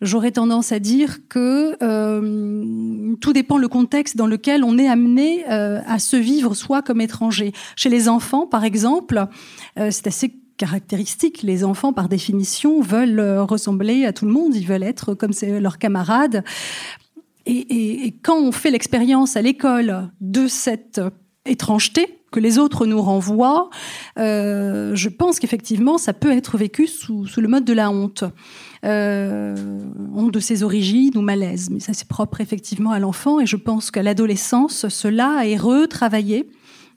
[0.00, 5.44] J'aurais tendance à dire que euh, tout dépend le contexte dans lequel on est amené
[5.44, 7.52] à se vivre soi comme étranger.
[7.76, 9.26] Chez les enfants, par exemple,
[9.76, 11.42] c'est assez caractéristique.
[11.42, 14.54] Les enfants, par définition, veulent ressembler à tout le monde.
[14.54, 16.44] Ils veulent être comme leurs camarades.
[17.46, 21.00] Et, et quand on fait l'expérience à l'école de cette
[21.46, 23.70] étrangeté, que les autres nous renvoient,
[24.18, 28.24] euh, je pense qu'effectivement, ça peut être vécu sous, le mode de la honte.
[28.84, 29.54] Euh,
[30.14, 31.70] honte de ses origines ou malaise.
[31.70, 33.38] Mais ça, c'est propre effectivement à l'enfant.
[33.38, 36.50] Et je pense qu'à l'adolescence, cela est retravaillé.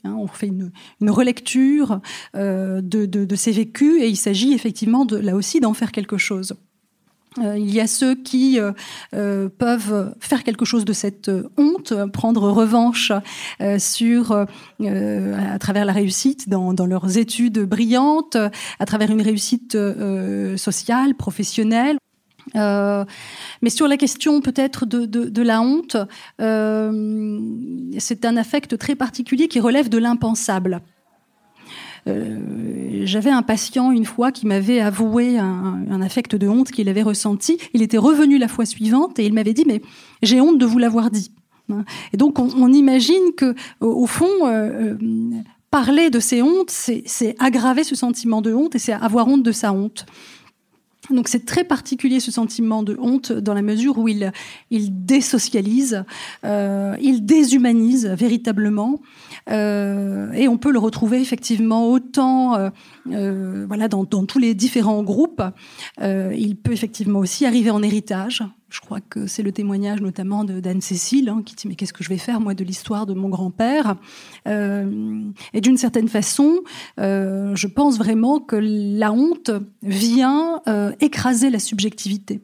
[0.03, 0.71] Hein, on fait une,
[1.09, 2.01] relecture
[2.35, 6.55] euh, de, de, ces vécus et il s'agit effectivement là aussi d'en faire quelque chose.
[7.39, 8.71] Euh, il y a ceux qui euh,
[9.13, 13.11] euh, peuvent faire quelque chose de cette honte, prendre revanche
[13.77, 19.77] sur, à travers la réussite dans, leurs études brillantes, à travers une réussite
[20.57, 21.97] sociale, professionnelle.
[22.55, 25.97] mais sur la question peut-être de, la honte,
[27.99, 30.81] c'est un affect très particulier qui relève de l'impensable.
[32.07, 32.39] Euh,
[33.03, 37.57] j'avais un patient une fois qui m'avait avoué un, affect de honte qu'il avait ressenti.
[37.73, 39.81] Il était revenu la fois suivante et il m'avait dit mais
[40.21, 41.31] j'ai honte de vous l'avoir dit.
[42.13, 44.97] Et donc on, imagine que au, fond euh, euh,
[45.69, 49.51] parler de ses hontes, c'est aggraver ce sentiment de honte et c'est avoir honte de
[49.51, 50.05] sa honte.
[51.11, 54.31] Donc c'est très particulier ce sentiment de honte dans la mesure où il,
[54.71, 56.03] désocialise,
[56.43, 58.99] euh, il déshumanise véritablement,
[59.49, 65.03] euh, et on peut le retrouver effectivement autant euh, voilà dans, dans, tous les différents
[65.03, 65.43] groupes.
[66.01, 68.43] Il peut effectivement aussi arriver en héritage.
[68.69, 71.93] Je crois que c'est le témoignage notamment de d'Anne Cécile hein, qui dit mais qu'est-ce
[71.93, 73.95] que je vais faire moi de l'histoire de mon grand-père?
[74.47, 75.21] Euh,
[75.53, 76.59] Et d'une certaine façon,
[76.99, 79.51] euh, je pense vraiment que la honte
[79.83, 82.41] vient euh, écraser la subjectivité.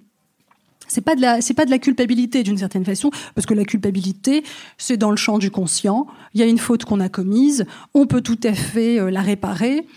[0.88, 4.44] C'est pas c'est pas de la culpabilité d'une certaine façon, parce que la culpabilité,
[4.78, 6.08] c'est dans le champ du conscient.
[6.34, 9.88] Il y a une faute qu'on a commise, on peut tout à fait la réparer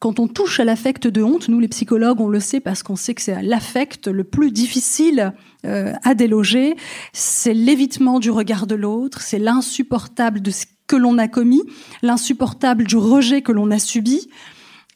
[0.00, 2.96] quand on touche à l'affect de honte, nous les psychologues, on le sait parce qu'on
[2.96, 5.32] sait que c'est l'affect le plus difficile
[5.66, 6.74] euh, à déloger,
[7.12, 11.62] c'est l'évitement du regard de l'autre, c'est l'insupportable de ce que l'on a commis,
[12.02, 14.26] l'insupportable du rejet que l'on a subi,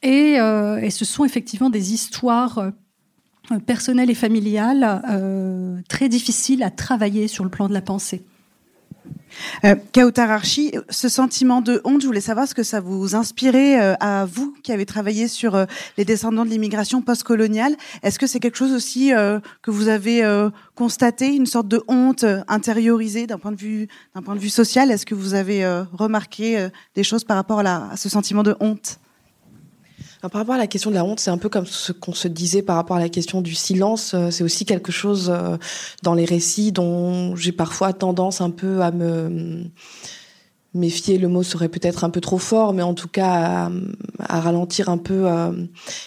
[0.02, 2.58] et, euh, et, ce sont effectivement des histoires
[3.52, 8.24] euh, personnelles et familiales euh, très difficiles à travailler sur le plan de la pensée.
[9.64, 9.74] Euh,
[10.90, 14.54] ce sentiment de honte, je voulais savoir ce que ça vous inspirait euh, à vous
[14.62, 15.64] qui avez travaillé sur euh,
[15.96, 17.76] les descendants de l'immigration postcoloniale.
[18.02, 20.22] Est-ce que c'est quelque chose aussi euh, que vous avez
[20.74, 24.90] constaté, une sorte de honte intériorisée d'un point de vue d'un point de vue social?
[24.90, 28.98] Est-ce que vous avez remarqué des choses par rapport à ce sentiment de honte?
[30.30, 32.28] Par rapport à la question de la honte, c'est un peu comme ce qu'on se
[32.28, 34.14] disait par rapport à la question du silence.
[34.30, 35.34] C'est aussi quelque chose
[36.02, 39.64] dans les récits dont j'ai parfois tendance un peu à me
[40.74, 43.70] méfier, le mot serait peut-être un peu trop fort, mais en tout cas
[44.18, 45.52] à, ralentir un peu euh,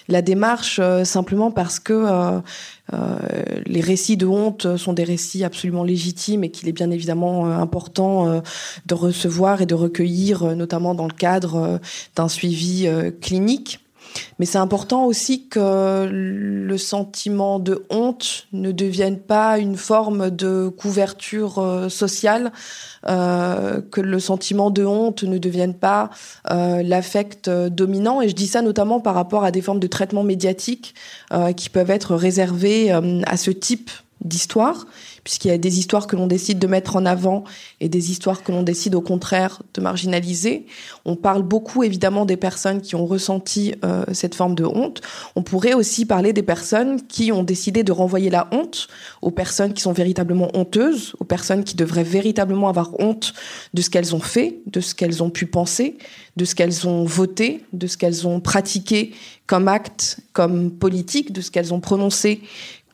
[0.10, 2.40] la démarche, euh, simplement parce que euh,
[3.66, 8.42] les récits de honte sont des récits absolument légitimes et qu'il est bien évidemment important
[8.86, 11.82] de recevoir et de recueillir, notamment dans le cadre
[12.16, 12.88] d'un suivi
[13.22, 13.87] clinique.
[14.40, 20.70] Mais c'est important aussi que le sentiment de honte ne devienne pas une forme de
[20.70, 22.52] couverture euh, sociale,
[23.08, 26.10] euh, que le sentiment de honte ne devienne pas
[26.52, 28.22] euh, l'affect dominant.
[28.22, 30.96] Et je dis ça notamment par rapport à des formes de traitement médiatique
[31.56, 34.86] qui peuvent être réservées à ce type d'histoire
[35.28, 37.44] puisqu'il y a des histoires que l'on décide de mettre en avant
[37.82, 40.66] et des histoires que l'on décide au contraire de marginaliser.
[41.04, 45.02] On parle beaucoup évidemment des personnes qui ont ressenti euh, cette forme de honte.
[45.36, 48.88] On pourrait aussi parler des personnes qui ont décidé de renvoyer la honte
[49.22, 53.34] aux personnes qui sont véritablement honteuses, aux personnes qui devraient véritablement avoir honte
[53.74, 55.98] de ce qu'elles ont fait, de ce qu'elles ont pu penser,
[56.38, 59.12] de ce qu'elles ont voté, de ce qu'elles ont pratiqué
[59.46, 62.42] comme acte, comme politique, de ce qu'elles ont prononcé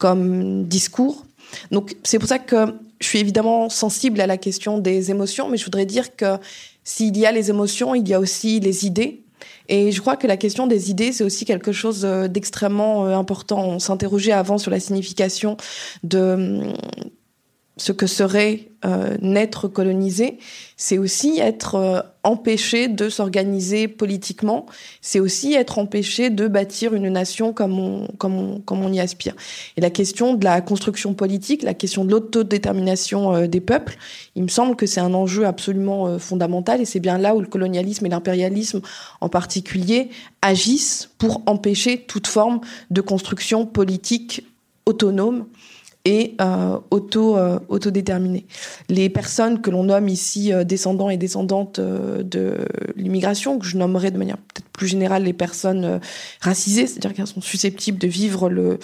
[0.04, 1.24] comme discours.
[1.72, 5.56] Donc c'est pour ça que je suis évidemment sensible à la question des émotions, mais
[5.56, 6.36] je voudrais dire que
[6.84, 9.22] s'il y a les émotions, il y a aussi les idées.
[9.70, 13.16] Et je crois que la question des idées, c'est aussi quelque chose euh, d'extrêmement euh,
[13.16, 13.64] important.
[13.66, 15.56] On s'interrogeait avant sur la signification
[16.04, 16.60] de
[17.78, 20.38] ce que serait euh, naître colonisé,
[20.78, 24.68] c'est aussi être euh, empêché de s'organiser politiquement,
[25.02, 29.36] c'est aussi être empêché de bâtir une nation comme on, y aspire.
[29.76, 33.98] Et la question de la construction politique, la question de l'autodétermination euh, des peuples,
[34.36, 37.48] il me semble que c'est un enjeu absolument fondamental et c'est bien là où le
[37.48, 38.82] colonialisme et l'impérialisme
[39.20, 40.10] en particulier
[40.44, 42.62] agissent pour empêcher toute forme
[42.92, 44.46] de construction politique
[44.86, 45.46] autonome
[46.06, 47.60] et euh, auto euh.
[48.90, 52.58] Les personnes que l'on nomme ici euh, descendants et descendantes euh, de
[52.98, 56.00] l'immigration, que je nommerai de manière peut-être plus générale les personnes euh,
[56.42, 58.80] racisées, c'est-à-dire qu'elles sont susceptibles de vivre le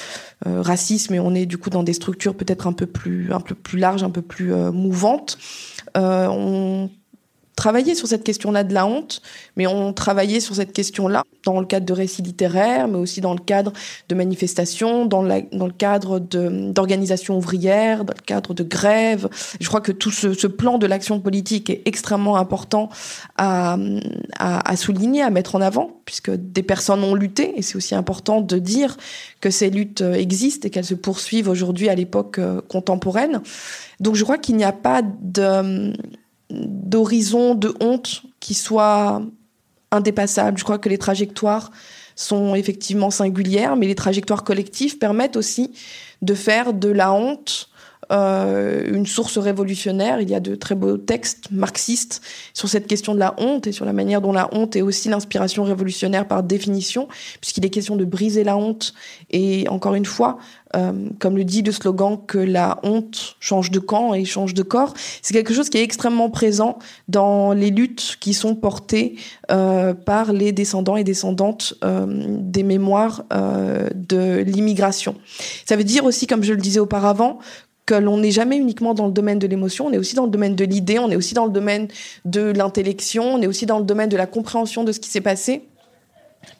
[0.45, 3.55] racisme et on est du coup dans des structures peut-être un peu plus un peu
[3.55, 5.37] plus larges, un peu plus mouvantes.
[5.95, 6.89] on
[7.59, 9.21] travaillé sur cette question-là de la honte,
[9.57, 13.33] mais on travaillait sur cette question-là dans le cadre de récits littéraires, mais aussi dans
[13.33, 13.73] le cadre
[14.07, 19.27] de manifestations, dans, la, dans le cadre d'organisations ouvrières, dans le cadre de grèves.
[19.59, 22.87] Je crois que tout ce, ce plan de l'action politique est extrêmement important
[23.37, 23.77] à,
[24.37, 27.93] à, à, souligner, à mettre en avant, puisque des personnes ont lutté, et c'est aussi
[27.93, 28.95] important de dire
[29.41, 33.41] que ces luttes existent et qu'elles se poursuivent aujourd'hui à l'époque euh, contemporaine.
[33.99, 35.93] Donc je crois qu'il n'y a pas de
[36.49, 39.21] d'horizon de honte qui soit
[39.91, 40.57] indépassable.
[40.57, 41.71] Je crois que les trajectoires
[42.15, 45.73] sont effectivement singulières, mais les trajectoires collectives permettent aussi
[46.21, 47.69] de faire de la honte
[48.11, 50.19] euh, une source révolutionnaire.
[50.19, 52.21] Il y a de très beaux textes marxistes
[52.53, 55.09] sur cette question de la honte et sur la manière dont la honte est aussi
[55.09, 57.07] l'inspiration révolutionnaire par définition,
[57.39, 58.95] puisqu'il est question de briser la honte.
[59.29, 60.39] Et encore une fois,
[60.75, 64.63] euh, comme le dit le slogan, que la honte change de camp et change de
[64.63, 69.17] corps, c'est quelque chose qui est extrêmement présent dans les luttes qui sont portées
[69.51, 75.15] euh, par les descendants et descendantes des mémoires de l'immigration.
[75.65, 77.39] Ça veut dire aussi, comme je le disais auparavant,
[77.89, 80.29] que l'on n'est jamais uniquement dans le domaine de l'émotion, on est aussi dans le
[80.29, 81.87] domaine de l'idée, on est aussi dans le domaine
[82.23, 85.21] de l'intellection, on est aussi dans le domaine de la compréhension de ce qui s'est
[85.21, 85.67] passé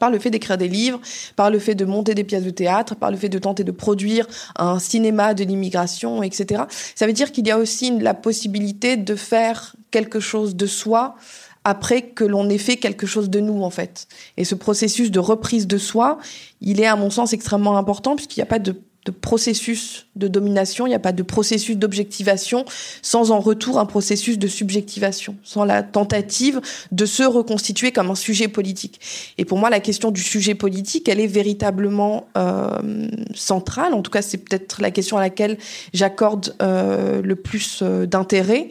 [0.00, 1.00] par le fait d'écrire des livres,
[1.36, 3.70] par le fait de monter des pièces de théâtre, par le fait de tenter de
[3.70, 4.26] produire
[4.56, 6.64] un cinéma de l'immigration, etc.
[6.96, 11.14] Ça veut dire qu'il y a aussi la possibilité de faire quelque chose de soi
[11.62, 14.08] après que l'on ait fait quelque chose de nous, en fait.
[14.36, 16.18] Et ce processus de reprise de soi,
[16.60, 18.74] il est, à mon sens, extrêmement important puisqu'il n'y a pas de
[19.06, 22.64] de processus de domination, il n'y a pas de processus d'objectivation
[23.00, 26.60] sans en retour un processus de subjectivation, sans la tentative
[26.92, 29.00] de se reconstituer comme un sujet politique.
[29.38, 33.94] Et pour moi, la question du sujet politique, elle est véritablement euh, centrale.
[33.94, 35.56] En tout cas, c'est peut-être la question à laquelle
[35.94, 38.68] j'accorde euh, le plus euh, d'intérêt.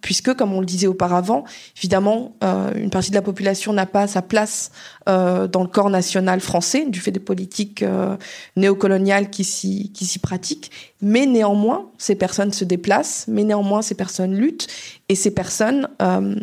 [0.00, 1.44] Puisque, comme on le disait auparavant,
[1.78, 2.34] évidemment,
[2.74, 4.72] une partie de la population n'a pas sa place
[5.08, 8.16] euh, dans le corps national français, du fait des politiques euh,
[8.56, 13.94] néocoloniales qui s'y, qui s'y pratiquent, mais néanmoins, ces personnes se déplacent, mais néanmoins, ces
[13.94, 14.68] personnes luttent,
[15.08, 16.34] et ces personnes euh,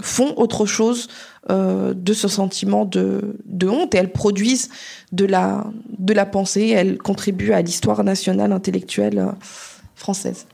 [0.00, 1.08] font autre chose
[1.48, 4.68] de ce sentiment de, de honte, et elles produisent
[5.12, 5.64] de la,
[5.96, 9.28] de la pensée, elles contribuent à l'histoire nationale intellectuelle
[9.94, 10.46] française.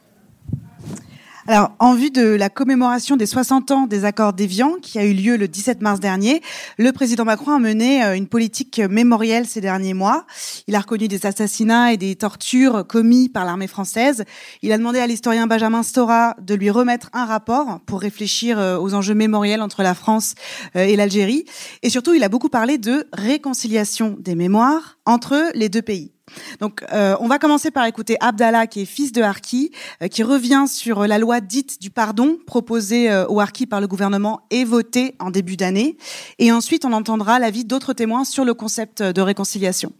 [1.48, 5.12] Alors, en vue de la commémoration des 60 ans des accords d'Évian, qui a eu
[5.12, 6.40] lieu le 17 mars dernier,
[6.78, 10.24] le président Macron a mené euh, une politique mémorielle ces derniers mois.
[10.68, 14.24] Il a reconnu des assassinats et des tortures commis par l'armée française.
[14.62, 18.78] Il a demandé à l'historien Benjamin Stora de lui remettre un rapport pour réfléchir euh,
[18.78, 20.36] aux enjeux mémoriels entre la France
[20.76, 21.44] euh, et l'Algérie.
[21.82, 26.11] Et surtout, il a beaucoup parlé de réconciliation des mémoires entre les deux pays.
[26.60, 29.70] Donc, euh, on va commencer par écouter Abdallah, qui est fils de Harki,
[30.02, 33.88] euh, qui revient sur la loi dite du pardon proposée euh, au Harki par le
[33.88, 35.96] gouvernement et votée en début d'année.
[36.38, 39.92] Et ensuite, on entendra l'avis d'autres témoins sur le concept de réconciliation.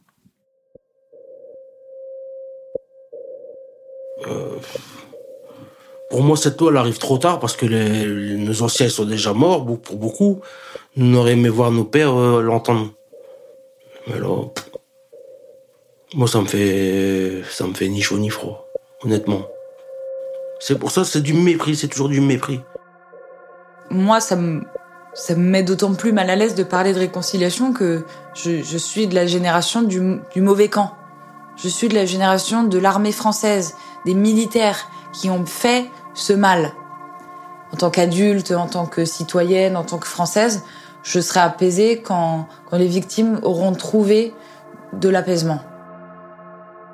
[6.11, 9.66] pour moi, cette loi, elle arrive trop tard parce que nos anciens sont déjà morts,
[9.80, 10.41] pour beaucoup.
[10.95, 12.91] Nous aurions aimé voir nos pères l'entendre.
[14.07, 14.28] Mais là,
[16.14, 18.68] moi, ça me fait, ça me fait ni chaud ni froid,
[19.02, 19.42] honnêtement.
[20.60, 22.60] C'est pour ça, c'est du mépris, c'est toujours du mépris.
[23.90, 24.62] Moi, ça me,
[25.14, 28.04] ça me met d'autant plus mal à l'aise de parler de réconciliation que
[28.34, 30.92] je, suis de la génération du, du, mauvais camp.
[31.56, 36.72] Je suis de la génération de l'armée française, des militaires qui ont fait ce mal.
[37.72, 40.62] En tant qu'adulte, en tant que citoyenne, en tant que française,
[41.02, 44.34] je serai apaisée quand, quand les victimes auront trouvé
[44.92, 45.60] de l'apaisement.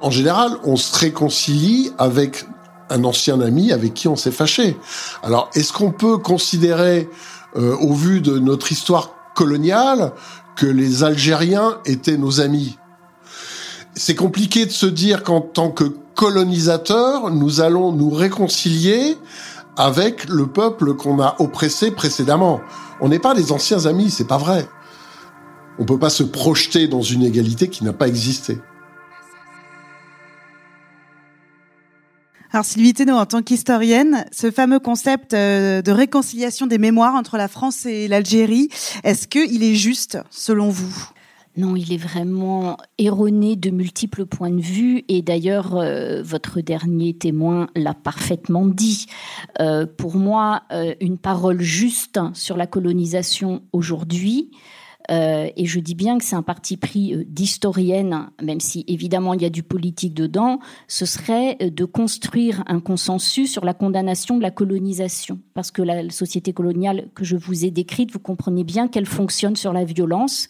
[0.00, 2.44] En général, on se réconcilie avec
[2.90, 4.76] un ancien ami avec qui on s'est fâché.
[5.22, 7.08] Alors, est-ce qu'on peut considérer,
[7.56, 10.12] euh, au vu de notre histoire coloniale,
[10.56, 12.78] que les Algériens étaient nos amis?
[13.94, 15.84] C'est compliqué de se dire qu'en tant que
[16.14, 19.16] colonisateurs, nous allons nous réconcilier
[19.76, 22.60] avec le peuple qu'on a oppressé précédemment.
[23.00, 24.68] On n'est pas des anciens amis, c'est pas vrai.
[25.78, 28.58] On peut pas se projeter dans une égalité qui n'a pas existé.
[32.50, 37.36] Alors Sylvie Thénault, en tant qu'historienne, ce fameux concept euh, de réconciliation des mémoires entre
[37.36, 38.70] la France et l'Algérie,
[39.04, 41.10] est-ce qu'il est juste selon vous?
[41.58, 47.12] Non, il est vraiment erroné de multiples points de vue et d'ailleurs euh, votre dernier
[47.12, 49.08] témoin l'a parfaitement dit.
[49.60, 50.62] Euh, pour moi,
[51.00, 54.52] une parole juste sur la colonisation aujourd'hui,
[55.10, 59.34] euh, et je dis bien que c'est un parti pris euh, d'historienne, même si évidemment
[59.34, 63.74] il y a du politique dedans, ce serait euh, de construire un consensus sur la
[63.74, 65.38] condamnation de la colonisation.
[65.54, 69.56] Parce que la société coloniale que je vous ai décrite, vous comprenez bien qu'elle fonctionne
[69.56, 70.48] sur la violence.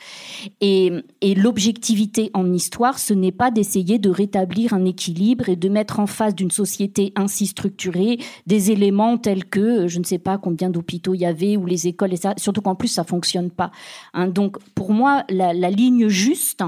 [0.60, 0.90] Et,
[1.36, 6.06] l'objectivité en histoire, ce n'est pas d'essayer de rétablir un équilibre et de mettre en
[6.06, 11.14] face d'une société ainsi structurée des éléments tels que, je ne sais pas combien d'hôpitaux
[11.14, 13.70] il y avait ou les écoles et ça, surtout qu'en plus ça fonctionne pas.
[14.14, 16.64] Hein, donc donc pour moi, la, ligne juste,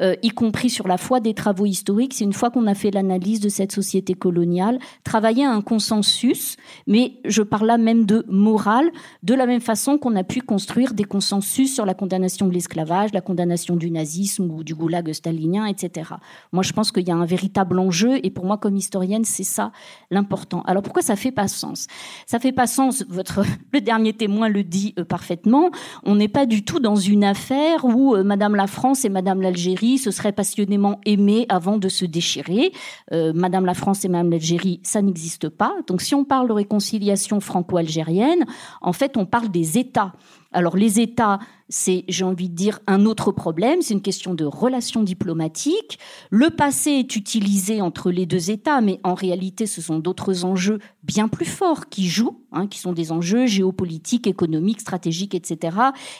[0.00, 2.90] euh, y compris sur la foi des travaux historiques, c'est une fois qu'on a fait
[2.90, 8.24] l'analyse de cette société coloniale, travailler à un consensus, mais je parle là même de
[8.28, 8.90] morale,
[9.22, 13.12] de la même façon qu'on a pu construire des consensus sur la condamnation de l'esclavage,
[13.12, 16.10] la condamnation du nazisme ou du goulag stalinien, etc.
[16.52, 19.44] Moi, je pense qu'il y a un véritable enjeu, et pour moi, comme historienne, c'est
[19.44, 19.72] ça
[20.10, 20.62] l'important.
[20.66, 21.86] Alors pourquoi ça fait pas sens?
[22.26, 23.04] Ça fait pas sens.
[23.08, 25.70] Votre le dernier témoin le dit euh, parfaitement.
[26.04, 29.40] On n'est pas du tout dans une affaire où euh, Madame la France et Madame
[29.40, 32.72] l'Algérie se seraient passionnément aimés avant de se déchirer.
[33.12, 35.74] Euh, Madame la France et Madame l'Algérie, ça n'existe pas.
[35.86, 38.44] Donc si on parle de réconciliation franco-algérienne,
[38.80, 40.12] en fait, on parle des États.
[40.54, 44.44] Alors les États, c'est, j'ai envie de dire, un autre problème, c'est une question de
[44.44, 45.98] relations diplomatiques.
[46.30, 50.78] Le passé est utilisé entre les deux États, mais en réalité, ce sont d'autres enjeux
[51.02, 55.76] bien plus forts qui jouent, hein, qui sont des enjeux géopolitiques, économiques, stratégiques, etc.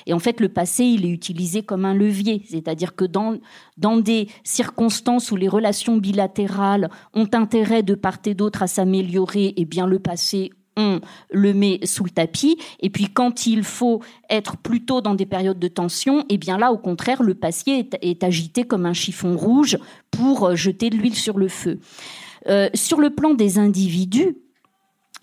[0.07, 3.39] Et en fait, le passé, il est utilisé comme un levier, c'est-à-dire que dans,
[3.77, 9.55] dans des circonstances où les relations bilatérales ont intérêt de part et d'autre à s'améliorer,
[9.57, 11.01] eh bien le passé on
[11.31, 12.59] le met sous le tapis.
[12.81, 14.01] Et puis quand il faut
[14.31, 18.25] être plutôt dans des périodes de tension, eh bien là, au contraire, le papier est,
[18.25, 19.79] agité comme un chiffon rouge
[20.11, 21.79] pour euh, jeter de l'huile sur le feu.
[22.49, 24.37] Euh, sur le plan des individus,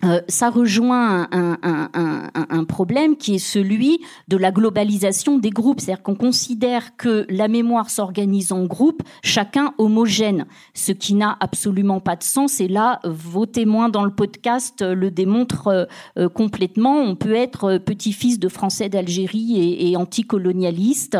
[0.04, 5.80] euh, ça rejoint un, problème qui est celui de la globalisation des groupes.
[5.80, 12.00] C'est-à-dire qu'on considère que la mémoire s'organise en groupe, chacun homogène, ce qui n'a absolument
[12.00, 12.60] pas de sens.
[12.60, 15.88] Et là, vos témoins dans le podcast le démontrent
[16.18, 16.96] euh, complètement.
[16.98, 21.18] On peut être petit-fils de Français d'Algérie et, et anticolonialiste,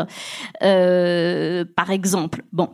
[0.61, 2.43] euh, par exemple.
[2.51, 2.69] Bon,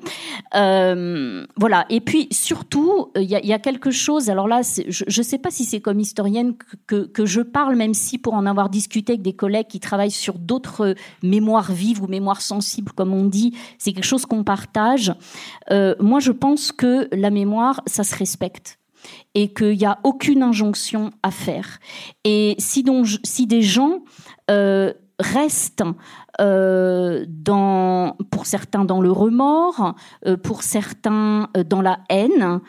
[0.55, 1.85] euh, voilà.
[1.89, 4.29] Et puis surtout, il y a, quelque chose.
[4.29, 6.55] Alors là, je ne sais pas si c'est comme historienne
[6.87, 10.11] que, que, je parle, même si pour en avoir discuté avec des collègues qui travaillent
[10.11, 15.13] sur d'autres mémoires vives ou mémoires sensibles, comme on dit, c'est quelque chose qu'on partage.
[15.71, 18.79] Euh, moi, je pense que la mémoire, ça se respecte
[19.33, 21.79] et qu'il n'y a aucune injonction à faire.
[22.23, 23.99] Et si, donc, si des gens
[24.51, 25.83] euh, restent
[26.39, 27.25] euh,
[28.31, 32.61] pour certains dans le remords, euh, pour certains euh, dans la haine.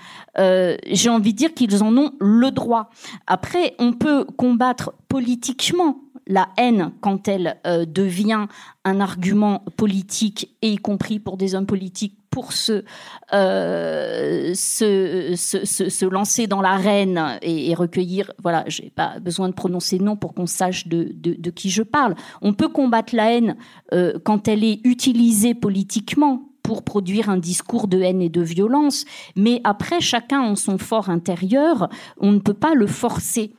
[0.86, 2.90] J'ai envie de dire qu'ils en ont le droit.
[3.26, 8.46] Après, on peut combattre politiquement la haine quand elle devient
[8.84, 12.84] un argument politique, et y compris pour des hommes politiques pour se,
[13.32, 19.54] euh, se, se, se, lancer dans l'arène et, et recueillir, voilà, j'ai pas besoin de
[19.54, 22.14] prononcer nom pour qu'on sache de, de, de, qui je parle.
[22.40, 23.56] On peut combattre la haine
[23.92, 29.04] euh, quand elle est utilisée politiquement pour produire un discours de haine et de violence,
[29.34, 33.52] mais après, chacun en son fort intérieur, on ne peut pas le forcer.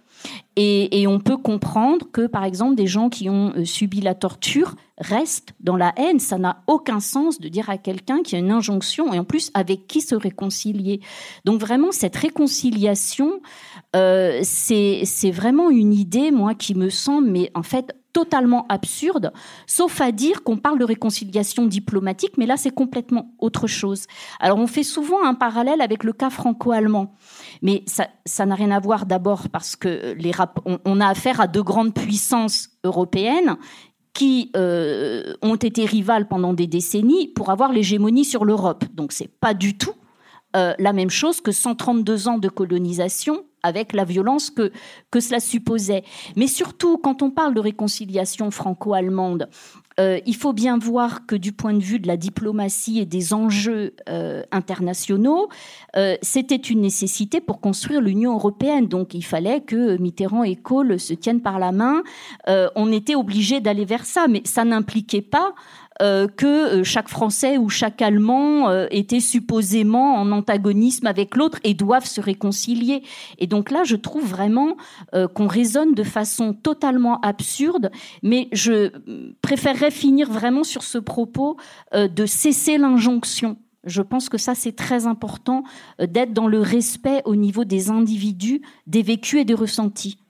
[0.57, 4.76] Et, on peut comprendre que, par exemple, des gens qui ont euh, subi la torture
[4.97, 6.19] restent dans la haine.
[6.19, 9.49] Ça n'a aucun sens de dire à quelqu'un qui a une injonction et en plus
[9.53, 10.99] avec qui se réconcilier.
[11.45, 13.41] Donc vraiment, cette réconciliation,
[13.95, 19.32] euh, c'est vraiment une idée, moi, qui me semble, mais en fait, totalement absurde,
[19.68, 24.05] sauf à dire qu'on parle de réconciliation diplomatique, mais là c'est complètement autre chose.
[24.39, 27.16] Alors on fait souvent un parallèle avec le cas franco-allemand.
[27.62, 30.32] Mais ça, n'a rien à voir d'abord parce que les
[30.86, 33.57] on, a affaire à deux grandes puissances européennes
[34.14, 38.84] qui euh, ont été rivales pendant des décennies pour avoir l'hégémonie sur l'Europe.
[38.93, 39.93] Donc c'est pas du tout
[40.55, 44.72] euh, la même chose que 132 ans de colonisation avec la violence que,
[45.12, 46.03] que cela supposait.
[46.36, 49.47] Mais surtout, quand on parle de réconciliation franco-allemande,
[49.99, 53.34] euh, il faut bien voir que du point de vue de la diplomatie et des
[53.34, 55.49] enjeux euh, internationaux,
[55.95, 58.88] euh, c'était une nécessité pour construire l'Union européenne.
[58.88, 62.03] Donc il fallait que Mitterrand et Kohl se tiennent par la main.
[62.76, 65.53] on était obligé d'aller vers ça, mais ça n'impliquait pas
[66.02, 71.60] euh, que euh, chaque Français ou chaque Allemand euh, était supposément en antagonisme avec l'autre
[71.64, 73.04] et doivent se réconcilier.
[73.38, 74.78] Et donc là, je trouve vraiment
[75.34, 77.91] qu'on raisonne de façon totalement absurde,
[78.24, 78.91] mais je
[79.41, 81.58] préférerais finir vraiment sur ce propos
[81.93, 83.58] de cesser l'injonction.
[83.84, 85.64] Je pense que ça, c'est très important
[85.99, 90.20] d'être dans le respect au niveau des individus, des vécus et des ressentis.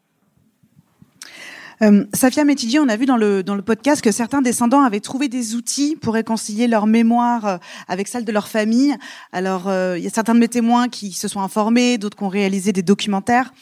[1.81, 4.99] Euh, Safia Metidji, on a vu dans le, dans le podcast que certains descendants avaient
[4.99, 7.57] trouvé des outils pour réconcilier leur mémoire euh,
[7.87, 8.95] avec celle de leur famille.
[9.31, 12.23] Alors, euh, il y a certains de mes témoins qui se sont informés, d'autres qui
[12.23, 13.53] ont réalisé des documentaires.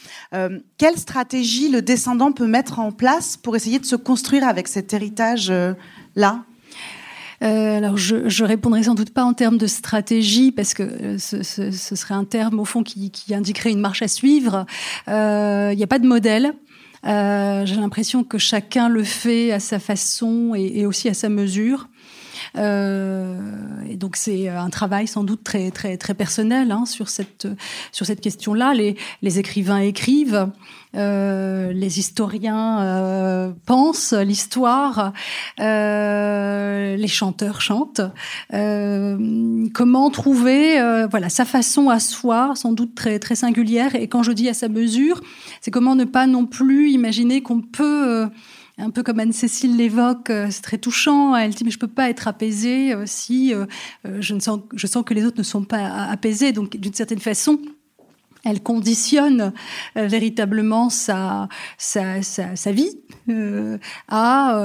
[0.77, 4.93] Quelle stratégie le descendant peut mettre en place pour essayer de se construire avec cet
[4.93, 6.43] héritage-là?
[7.41, 12.13] Alors, je, je répondrai sans doute pas en termes de stratégie, parce que ce, serait
[12.13, 14.65] un terme, au fond, qui, indiquerait une marche à suivre.
[15.07, 16.53] Il n'y a pas de modèle.
[17.05, 21.29] Euh, J'ai l'impression que chacun le fait à sa façon et, et aussi à sa
[21.29, 21.87] mesure.
[22.57, 23.37] Euh,
[23.89, 27.47] et donc c'est un travail sans doute très très très personnel hein, sur cette
[27.91, 28.73] sur cette question-là.
[28.73, 30.49] Les, les écrivains écrivent,
[30.95, 35.13] euh, les historiens euh, pensent l'histoire,
[35.59, 38.01] euh, les chanteurs chantent.
[38.53, 43.95] Euh, comment trouver euh, voilà sa façon à soi, sans doute très très singulière.
[43.95, 45.21] Et quand je dis à sa mesure,
[45.61, 48.27] c'est comment ne pas non plus imaginer qu'on peut
[48.79, 51.35] un peu comme Anne-Cécile l'évoque, euh, c'est très touchant.
[51.35, 53.65] Elle dit mais je peux pas être apaisée euh, si euh,
[54.19, 54.61] je ne sens,
[55.05, 56.51] que les autres ne sont pas apaisés.
[56.51, 57.59] Donc d'une certaine façon,
[58.45, 59.51] elle conditionne
[59.95, 61.49] véritablement sa,
[62.67, 62.97] vie
[64.07, 64.57] à,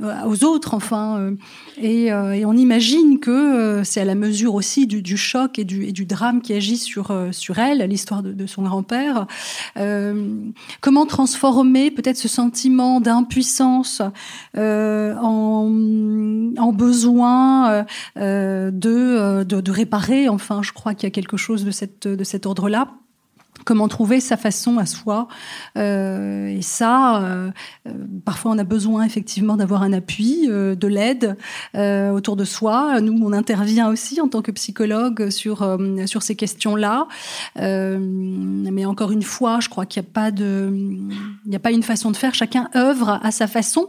[0.00, 1.18] euh, aux autres, enfin.
[1.18, 1.36] Euh,
[1.76, 5.64] et, euh, et, on imagine que c'est à la mesure aussi du, du choc et
[5.64, 9.26] du, et du, drame qui agit sur, sur elle, l'histoire de, de, son grand-père.
[10.80, 14.02] comment transformer peut-être ce sentiment d'impuissance
[14.56, 15.72] en,
[16.58, 17.84] en, besoin
[18.16, 22.24] de, de, de, réparer, enfin, je crois qu'il y a quelque chose de, cette, de
[22.24, 22.88] cet ordre là
[23.68, 25.28] comment trouver sa façon à soi.
[25.76, 27.50] Euh, et ça, euh,
[27.86, 27.92] euh,
[28.24, 31.36] parfois on a besoin effectivement d'avoir un appui, de l'aide
[31.74, 33.02] autour de soi.
[33.02, 37.08] Nous, on intervient aussi en tant que psychologue sur ces questions-là.
[37.56, 41.72] mais encore une fois, je crois qu'il n'y a pas de, il n'y a pas
[41.72, 42.34] une façon de faire.
[42.34, 43.86] Chacun œuvre à sa façon.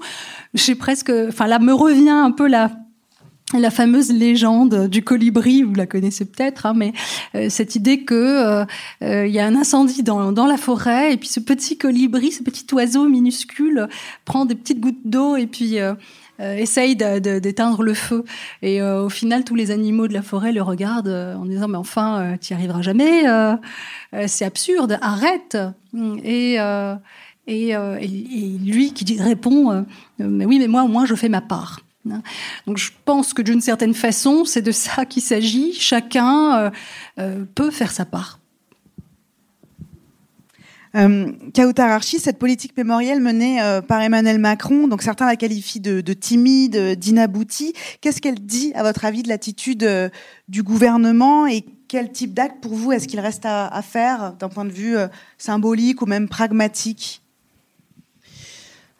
[0.54, 2.70] J'ai presque, enfin là me revient un peu la
[3.58, 6.94] la fameuse légende du colibri, vous la connaissez peut-être, hein, mais
[7.34, 8.66] euh, cette idée que euh,
[9.02, 12.32] euh, il y a un incendie dans, dans la forêt et puis ce petit colibri,
[12.32, 13.88] ce petit oiseau minuscule
[14.26, 15.78] prend des petites gouttes d'eau et puis
[16.40, 18.24] essaye d'éteindre le feu.
[18.62, 22.38] Et au final, tous les animaux de la forêt le regardent en disant mais enfin,
[22.40, 23.24] tu y arriveras jamais,
[24.28, 25.58] c'est absurde, arrête.
[26.24, 26.58] Et
[27.48, 29.86] et, et, lui qui répond
[30.20, 31.80] mais oui mais moi au moins je fais ma part.
[32.06, 35.74] Donc je pense que d'une certaine façon, c'est de ça qu'il s'agit.
[35.74, 36.70] Chacun euh,
[37.20, 38.40] euh, peut faire sa part.
[40.96, 41.32] Euh,
[42.20, 46.96] cette politique mémorielle menée euh, par Emmanuel Macron, donc certains la qualifient de, de timide,
[46.96, 47.74] d'inaboutie.
[48.02, 49.88] Qu'est-ce qu'elle dit, à votre avis, de l'attitude
[50.48, 54.50] du gouvernement et quel type d'acte pour vous est-ce qu'il reste à, à faire d'un
[54.50, 54.96] point de vue
[55.38, 57.22] symbolique ou même pragmatique?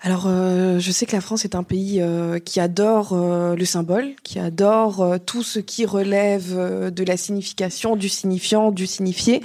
[0.02, 3.66] Alors, euh, je sais que la France est un pays euh, qui adore euh, le
[3.66, 6.56] symbole, qui adore tout ce qui relève
[6.92, 9.42] de la signification, du signifiant, du signifié.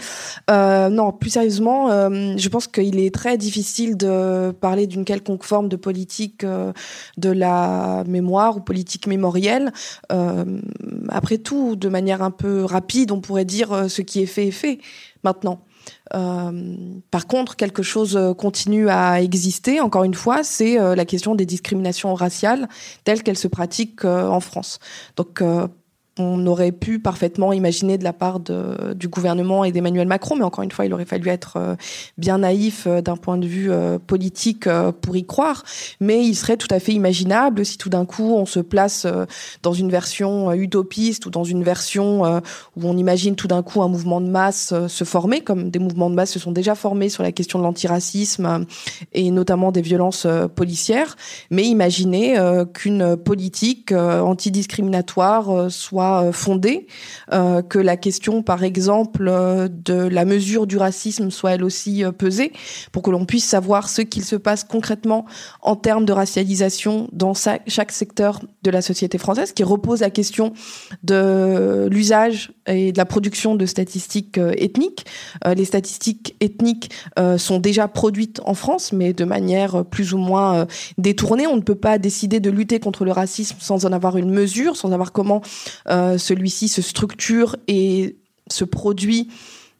[0.48, 5.76] non, plus sérieusement, je pense qu'il est très difficile de parler d'une quelconque forme de
[5.76, 9.72] politique de la mémoire ou politique mémorielle.
[11.08, 14.52] après tout, de manière un peu rapide, on pourrait dire ce qui est fait est
[14.52, 14.78] fait
[15.22, 15.60] maintenant.
[16.14, 16.76] Euh,
[17.10, 19.80] par contre, quelque chose euh, continue à exister.
[19.80, 22.68] Encore une fois, c'est euh, la question des discriminations raciales
[23.04, 24.78] telles qu'elles se pratiquent en France.
[26.18, 30.62] On aurait pu parfaitement imaginer de la part du gouvernement et d'Emmanuel Macron, mais encore
[30.62, 31.74] une fois, il aurait fallu être euh,
[32.18, 34.68] bien naïf euh, d'un point de vue euh, politique
[35.00, 35.64] pour y croire.
[36.00, 39.06] Mais il serait tout à fait imaginable si tout d'un coup on se place
[39.62, 42.22] dans une version utopiste ou dans une version
[42.76, 46.10] où on imagine tout d'un coup un mouvement de masse se former, comme des mouvements
[46.10, 48.66] de masse se sont déjà formés sur la question de l'antiracisme
[49.12, 51.16] et notamment des violences policières.
[51.50, 52.36] Mais imaginez
[52.72, 56.86] qu'une politique antidiscriminatoire soit soit fondée,
[57.30, 62.52] que la question, par exemple, de la mesure du racisme soit elle aussi pesée,
[62.92, 65.24] pour que l'on puisse savoir ce qu'il se passe concrètement
[65.62, 70.52] en termes de racialisation dans chaque secteur de la société française, qui repose la question
[71.02, 75.06] de l'usage et de la production de statistiques ethniques.
[75.44, 76.90] les statistiques ethniques
[77.38, 80.66] sont déjà produites en France, mais de manière plus ou moins
[80.98, 81.46] détournée.
[81.46, 84.76] On ne peut pas décider de lutter contre le racisme sans en avoir une mesure,
[84.76, 85.40] sans savoir comment
[85.94, 88.16] euh, celui-ci se structure et
[88.50, 89.28] se produit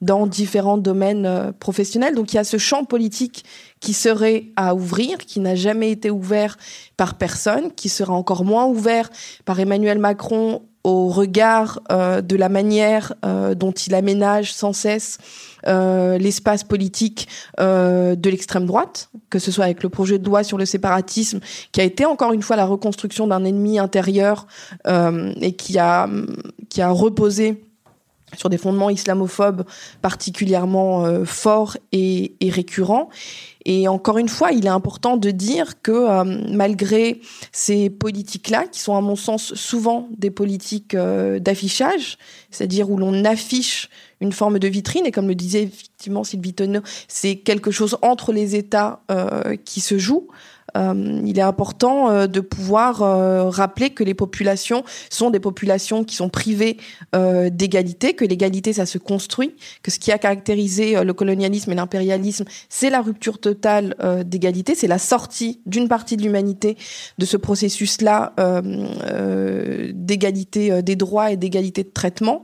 [0.00, 2.14] dans différents domaines euh, professionnels.
[2.14, 3.44] Donc il y a ce champ politique
[3.80, 6.56] qui serait à ouvrir, qui n'a jamais été ouvert
[6.96, 9.10] par personne, qui sera encore moins ouvert
[9.44, 13.14] par Emmanuel Macron au regard euh, de la manière
[13.56, 15.18] dont il aménage sans cesse
[15.66, 17.28] euh, l'espace politique
[17.60, 21.40] euh, de l'extrême droite, que ce soit avec le projet de loi sur le séparatisme,
[21.72, 24.46] qui a été encore une fois la reconstruction d'un ennemi intérieur
[24.86, 26.08] euh, et qui a
[26.78, 27.64] reposé
[28.36, 29.64] sur des fondements islamophobes
[30.02, 33.08] particulièrement forts et, récurrents.
[33.64, 37.20] Et encore une fois, il est important de dire que euh, malgré
[37.52, 42.18] ces politiques-là, qui sont à mon sens souvent des politiques euh, d'affichage,
[42.50, 43.88] c'est-à-dire où l'on affiche
[44.20, 48.32] une forme de vitrine, et comme le disait effectivement Sylvie Tonneau, c'est quelque chose entre
[48.32, 49.00] les États
[49.64, 50.28] qui se joue.
[50.76, 56.04] Euh, il est important euh, de pouvoir euh, rappeler que les populations sont des populations
[56.04, 56.76] qui sont privées
[57.12, 62.44] d'égalité, que l'égalité, ça se construit, que ce qui a caractérisé le colonialisme et l'impérialisme,
[62.68, 63.94] c'est la rupture totale
[64.26, 66.76] d'égalité, c'est la sortie d'une partie de l'humanité
[67.18, 68.32] de ce processus-là
[69.92, 72.42] d'égalité des droits et d'égalité de traitement.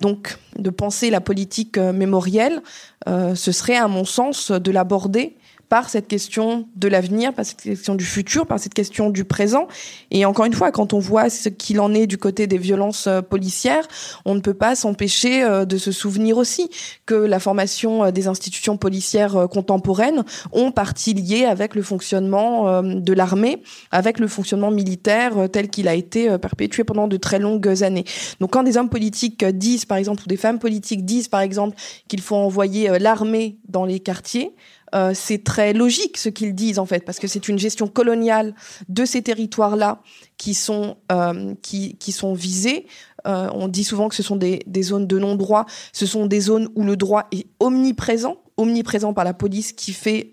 [0.00, 2.62] Donc, de penser la politique mémorielle,
[3.06, 5.36] ce serait, à mon sens, de l'aborder
[5.72, 9.68] par cette question de l'avenir, par cette question du futur, par cette question du présent.
[10.10, 13.06] Et encore une fois, quand on voit ce qu'il en est du côté des violences
[13.06, 13.88] euh, policières,
[14.26, 16.68] on ne peut pas s'empêcher euh, de se souvenir aussi
[17.06, 23.12] que la formation euh, des institutions policières contemporaines ont partie liée avec le fonctionnement de
[23.14, 23.62] l'armée,
[23.92, 28.04] avec le fonctionnement militaire tel qu'il a été perpétué pendant de très longues années.
[28.40, 31.78] Donc quand des hommes politiques disent, par exemple, ou des femmes politiques disent, par exemple,
[32.08, 34.52] qu'il faut envoyer l'armée dans les quartiers,
[34.94, 38.54] euh, c'est très logique ce qu'ils disent en fait, parce que c'est une gestion coloniale
[38.88, 40.02] de ces territoires-là
[40.36, 42.86] qui sont euh, qui, sont visés.
[43.26, 45.64] Euh, on dit souvent que ce sont des, des zones de non-droit.
[45.92, 50.30] Ce sont des zones où le droit est omniprésent omniprésent par la police qui fait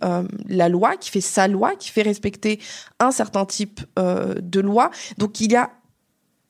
[0.49, 2.60] la loi, qui fait sa loi, qui fait respecter
[2.99, 4.91] un certain type de loi.
[5.18, 5.72] Donc il y a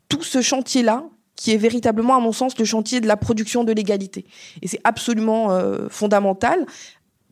[0.09, 1.05] tout ce chantier-là
[1.35, 4.25] qui est véritablement, à mon sens, le chantier de la production de l'égalité.
[4.63, 5.55] Et c'est absolument
[5.89, 6.65] fondamental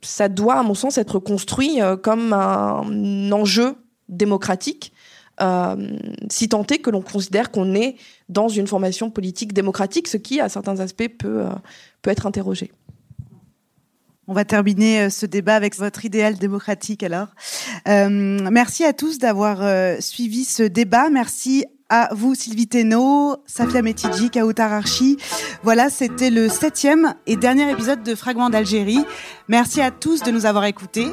[0.02, 3.76] ça doit, à mon sens, être construit euh, comme un enjeu
[4.10, 4.94] démocratique,
[5.42, 5.98] euh,
[6.30, 7.96] si tant est que l'on considère qu'on est
[8.30, 11.50] dans une formation politique démocratique, ce qui, à certains aspects, peut, euh,
[12.02, 12.72] peut être interrogé.
[14.28, 17.30] On va terminer ce débat avec votre idéal démocratique alors.
[17.86, 19.62] merci à tous d'avoir
[20.02, 21.10] suivi ce débat.
[21.10, 25.18] Merci à vous Sylvie Thénault, Safia Metidji, Kautar Archi.
[25.64, 29.04] Voilà, c'était le septième et dernier épisode de Fragments d'Algérie.
[29.48, 31.08] Merci à tous de nous avoir écoutés.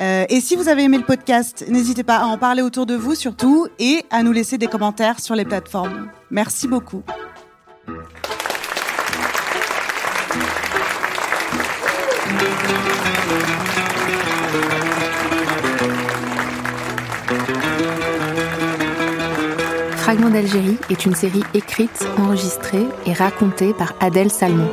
[0.00, 2.94] Euh, et si vous avez aimé le podcast, n'hésitez pas à en parler autour de
[2.94, 6.08] vous surtout et à nous laisser des commentaires sur les plateformes.
[6.30, 7.02] Merci beaucoup.
[20.10, 24.68] Fragment d'Algérie est une série écrite, enregistrée et racontée par Adèle Salmon.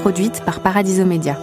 [0.00, 1.38] Produite par Paradiso Media.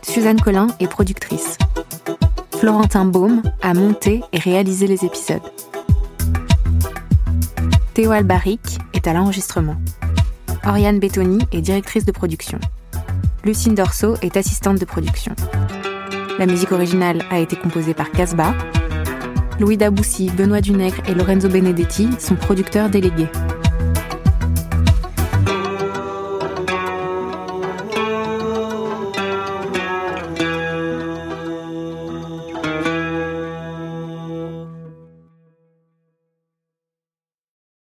[0.00, 1.58] Suzanne Collin est productrice.
[2.58, 5.42] Florentin Baume a monté et réalisé les épisodes.
[7.92, 9.76] Théo Albaric est à l'enregistrement.
[10.66, 12.58] Oriane Bettoni est directrice de production.
[13.44, 15.34] Lucine Dorso est assistante de production.
[16.40, 18.54] La musique originale a été composée par Casbah.
[19.60, 23.28] Louis Daboussi, Benoît Dunègre et Lorenzo Benedetti sont producteurs délégués.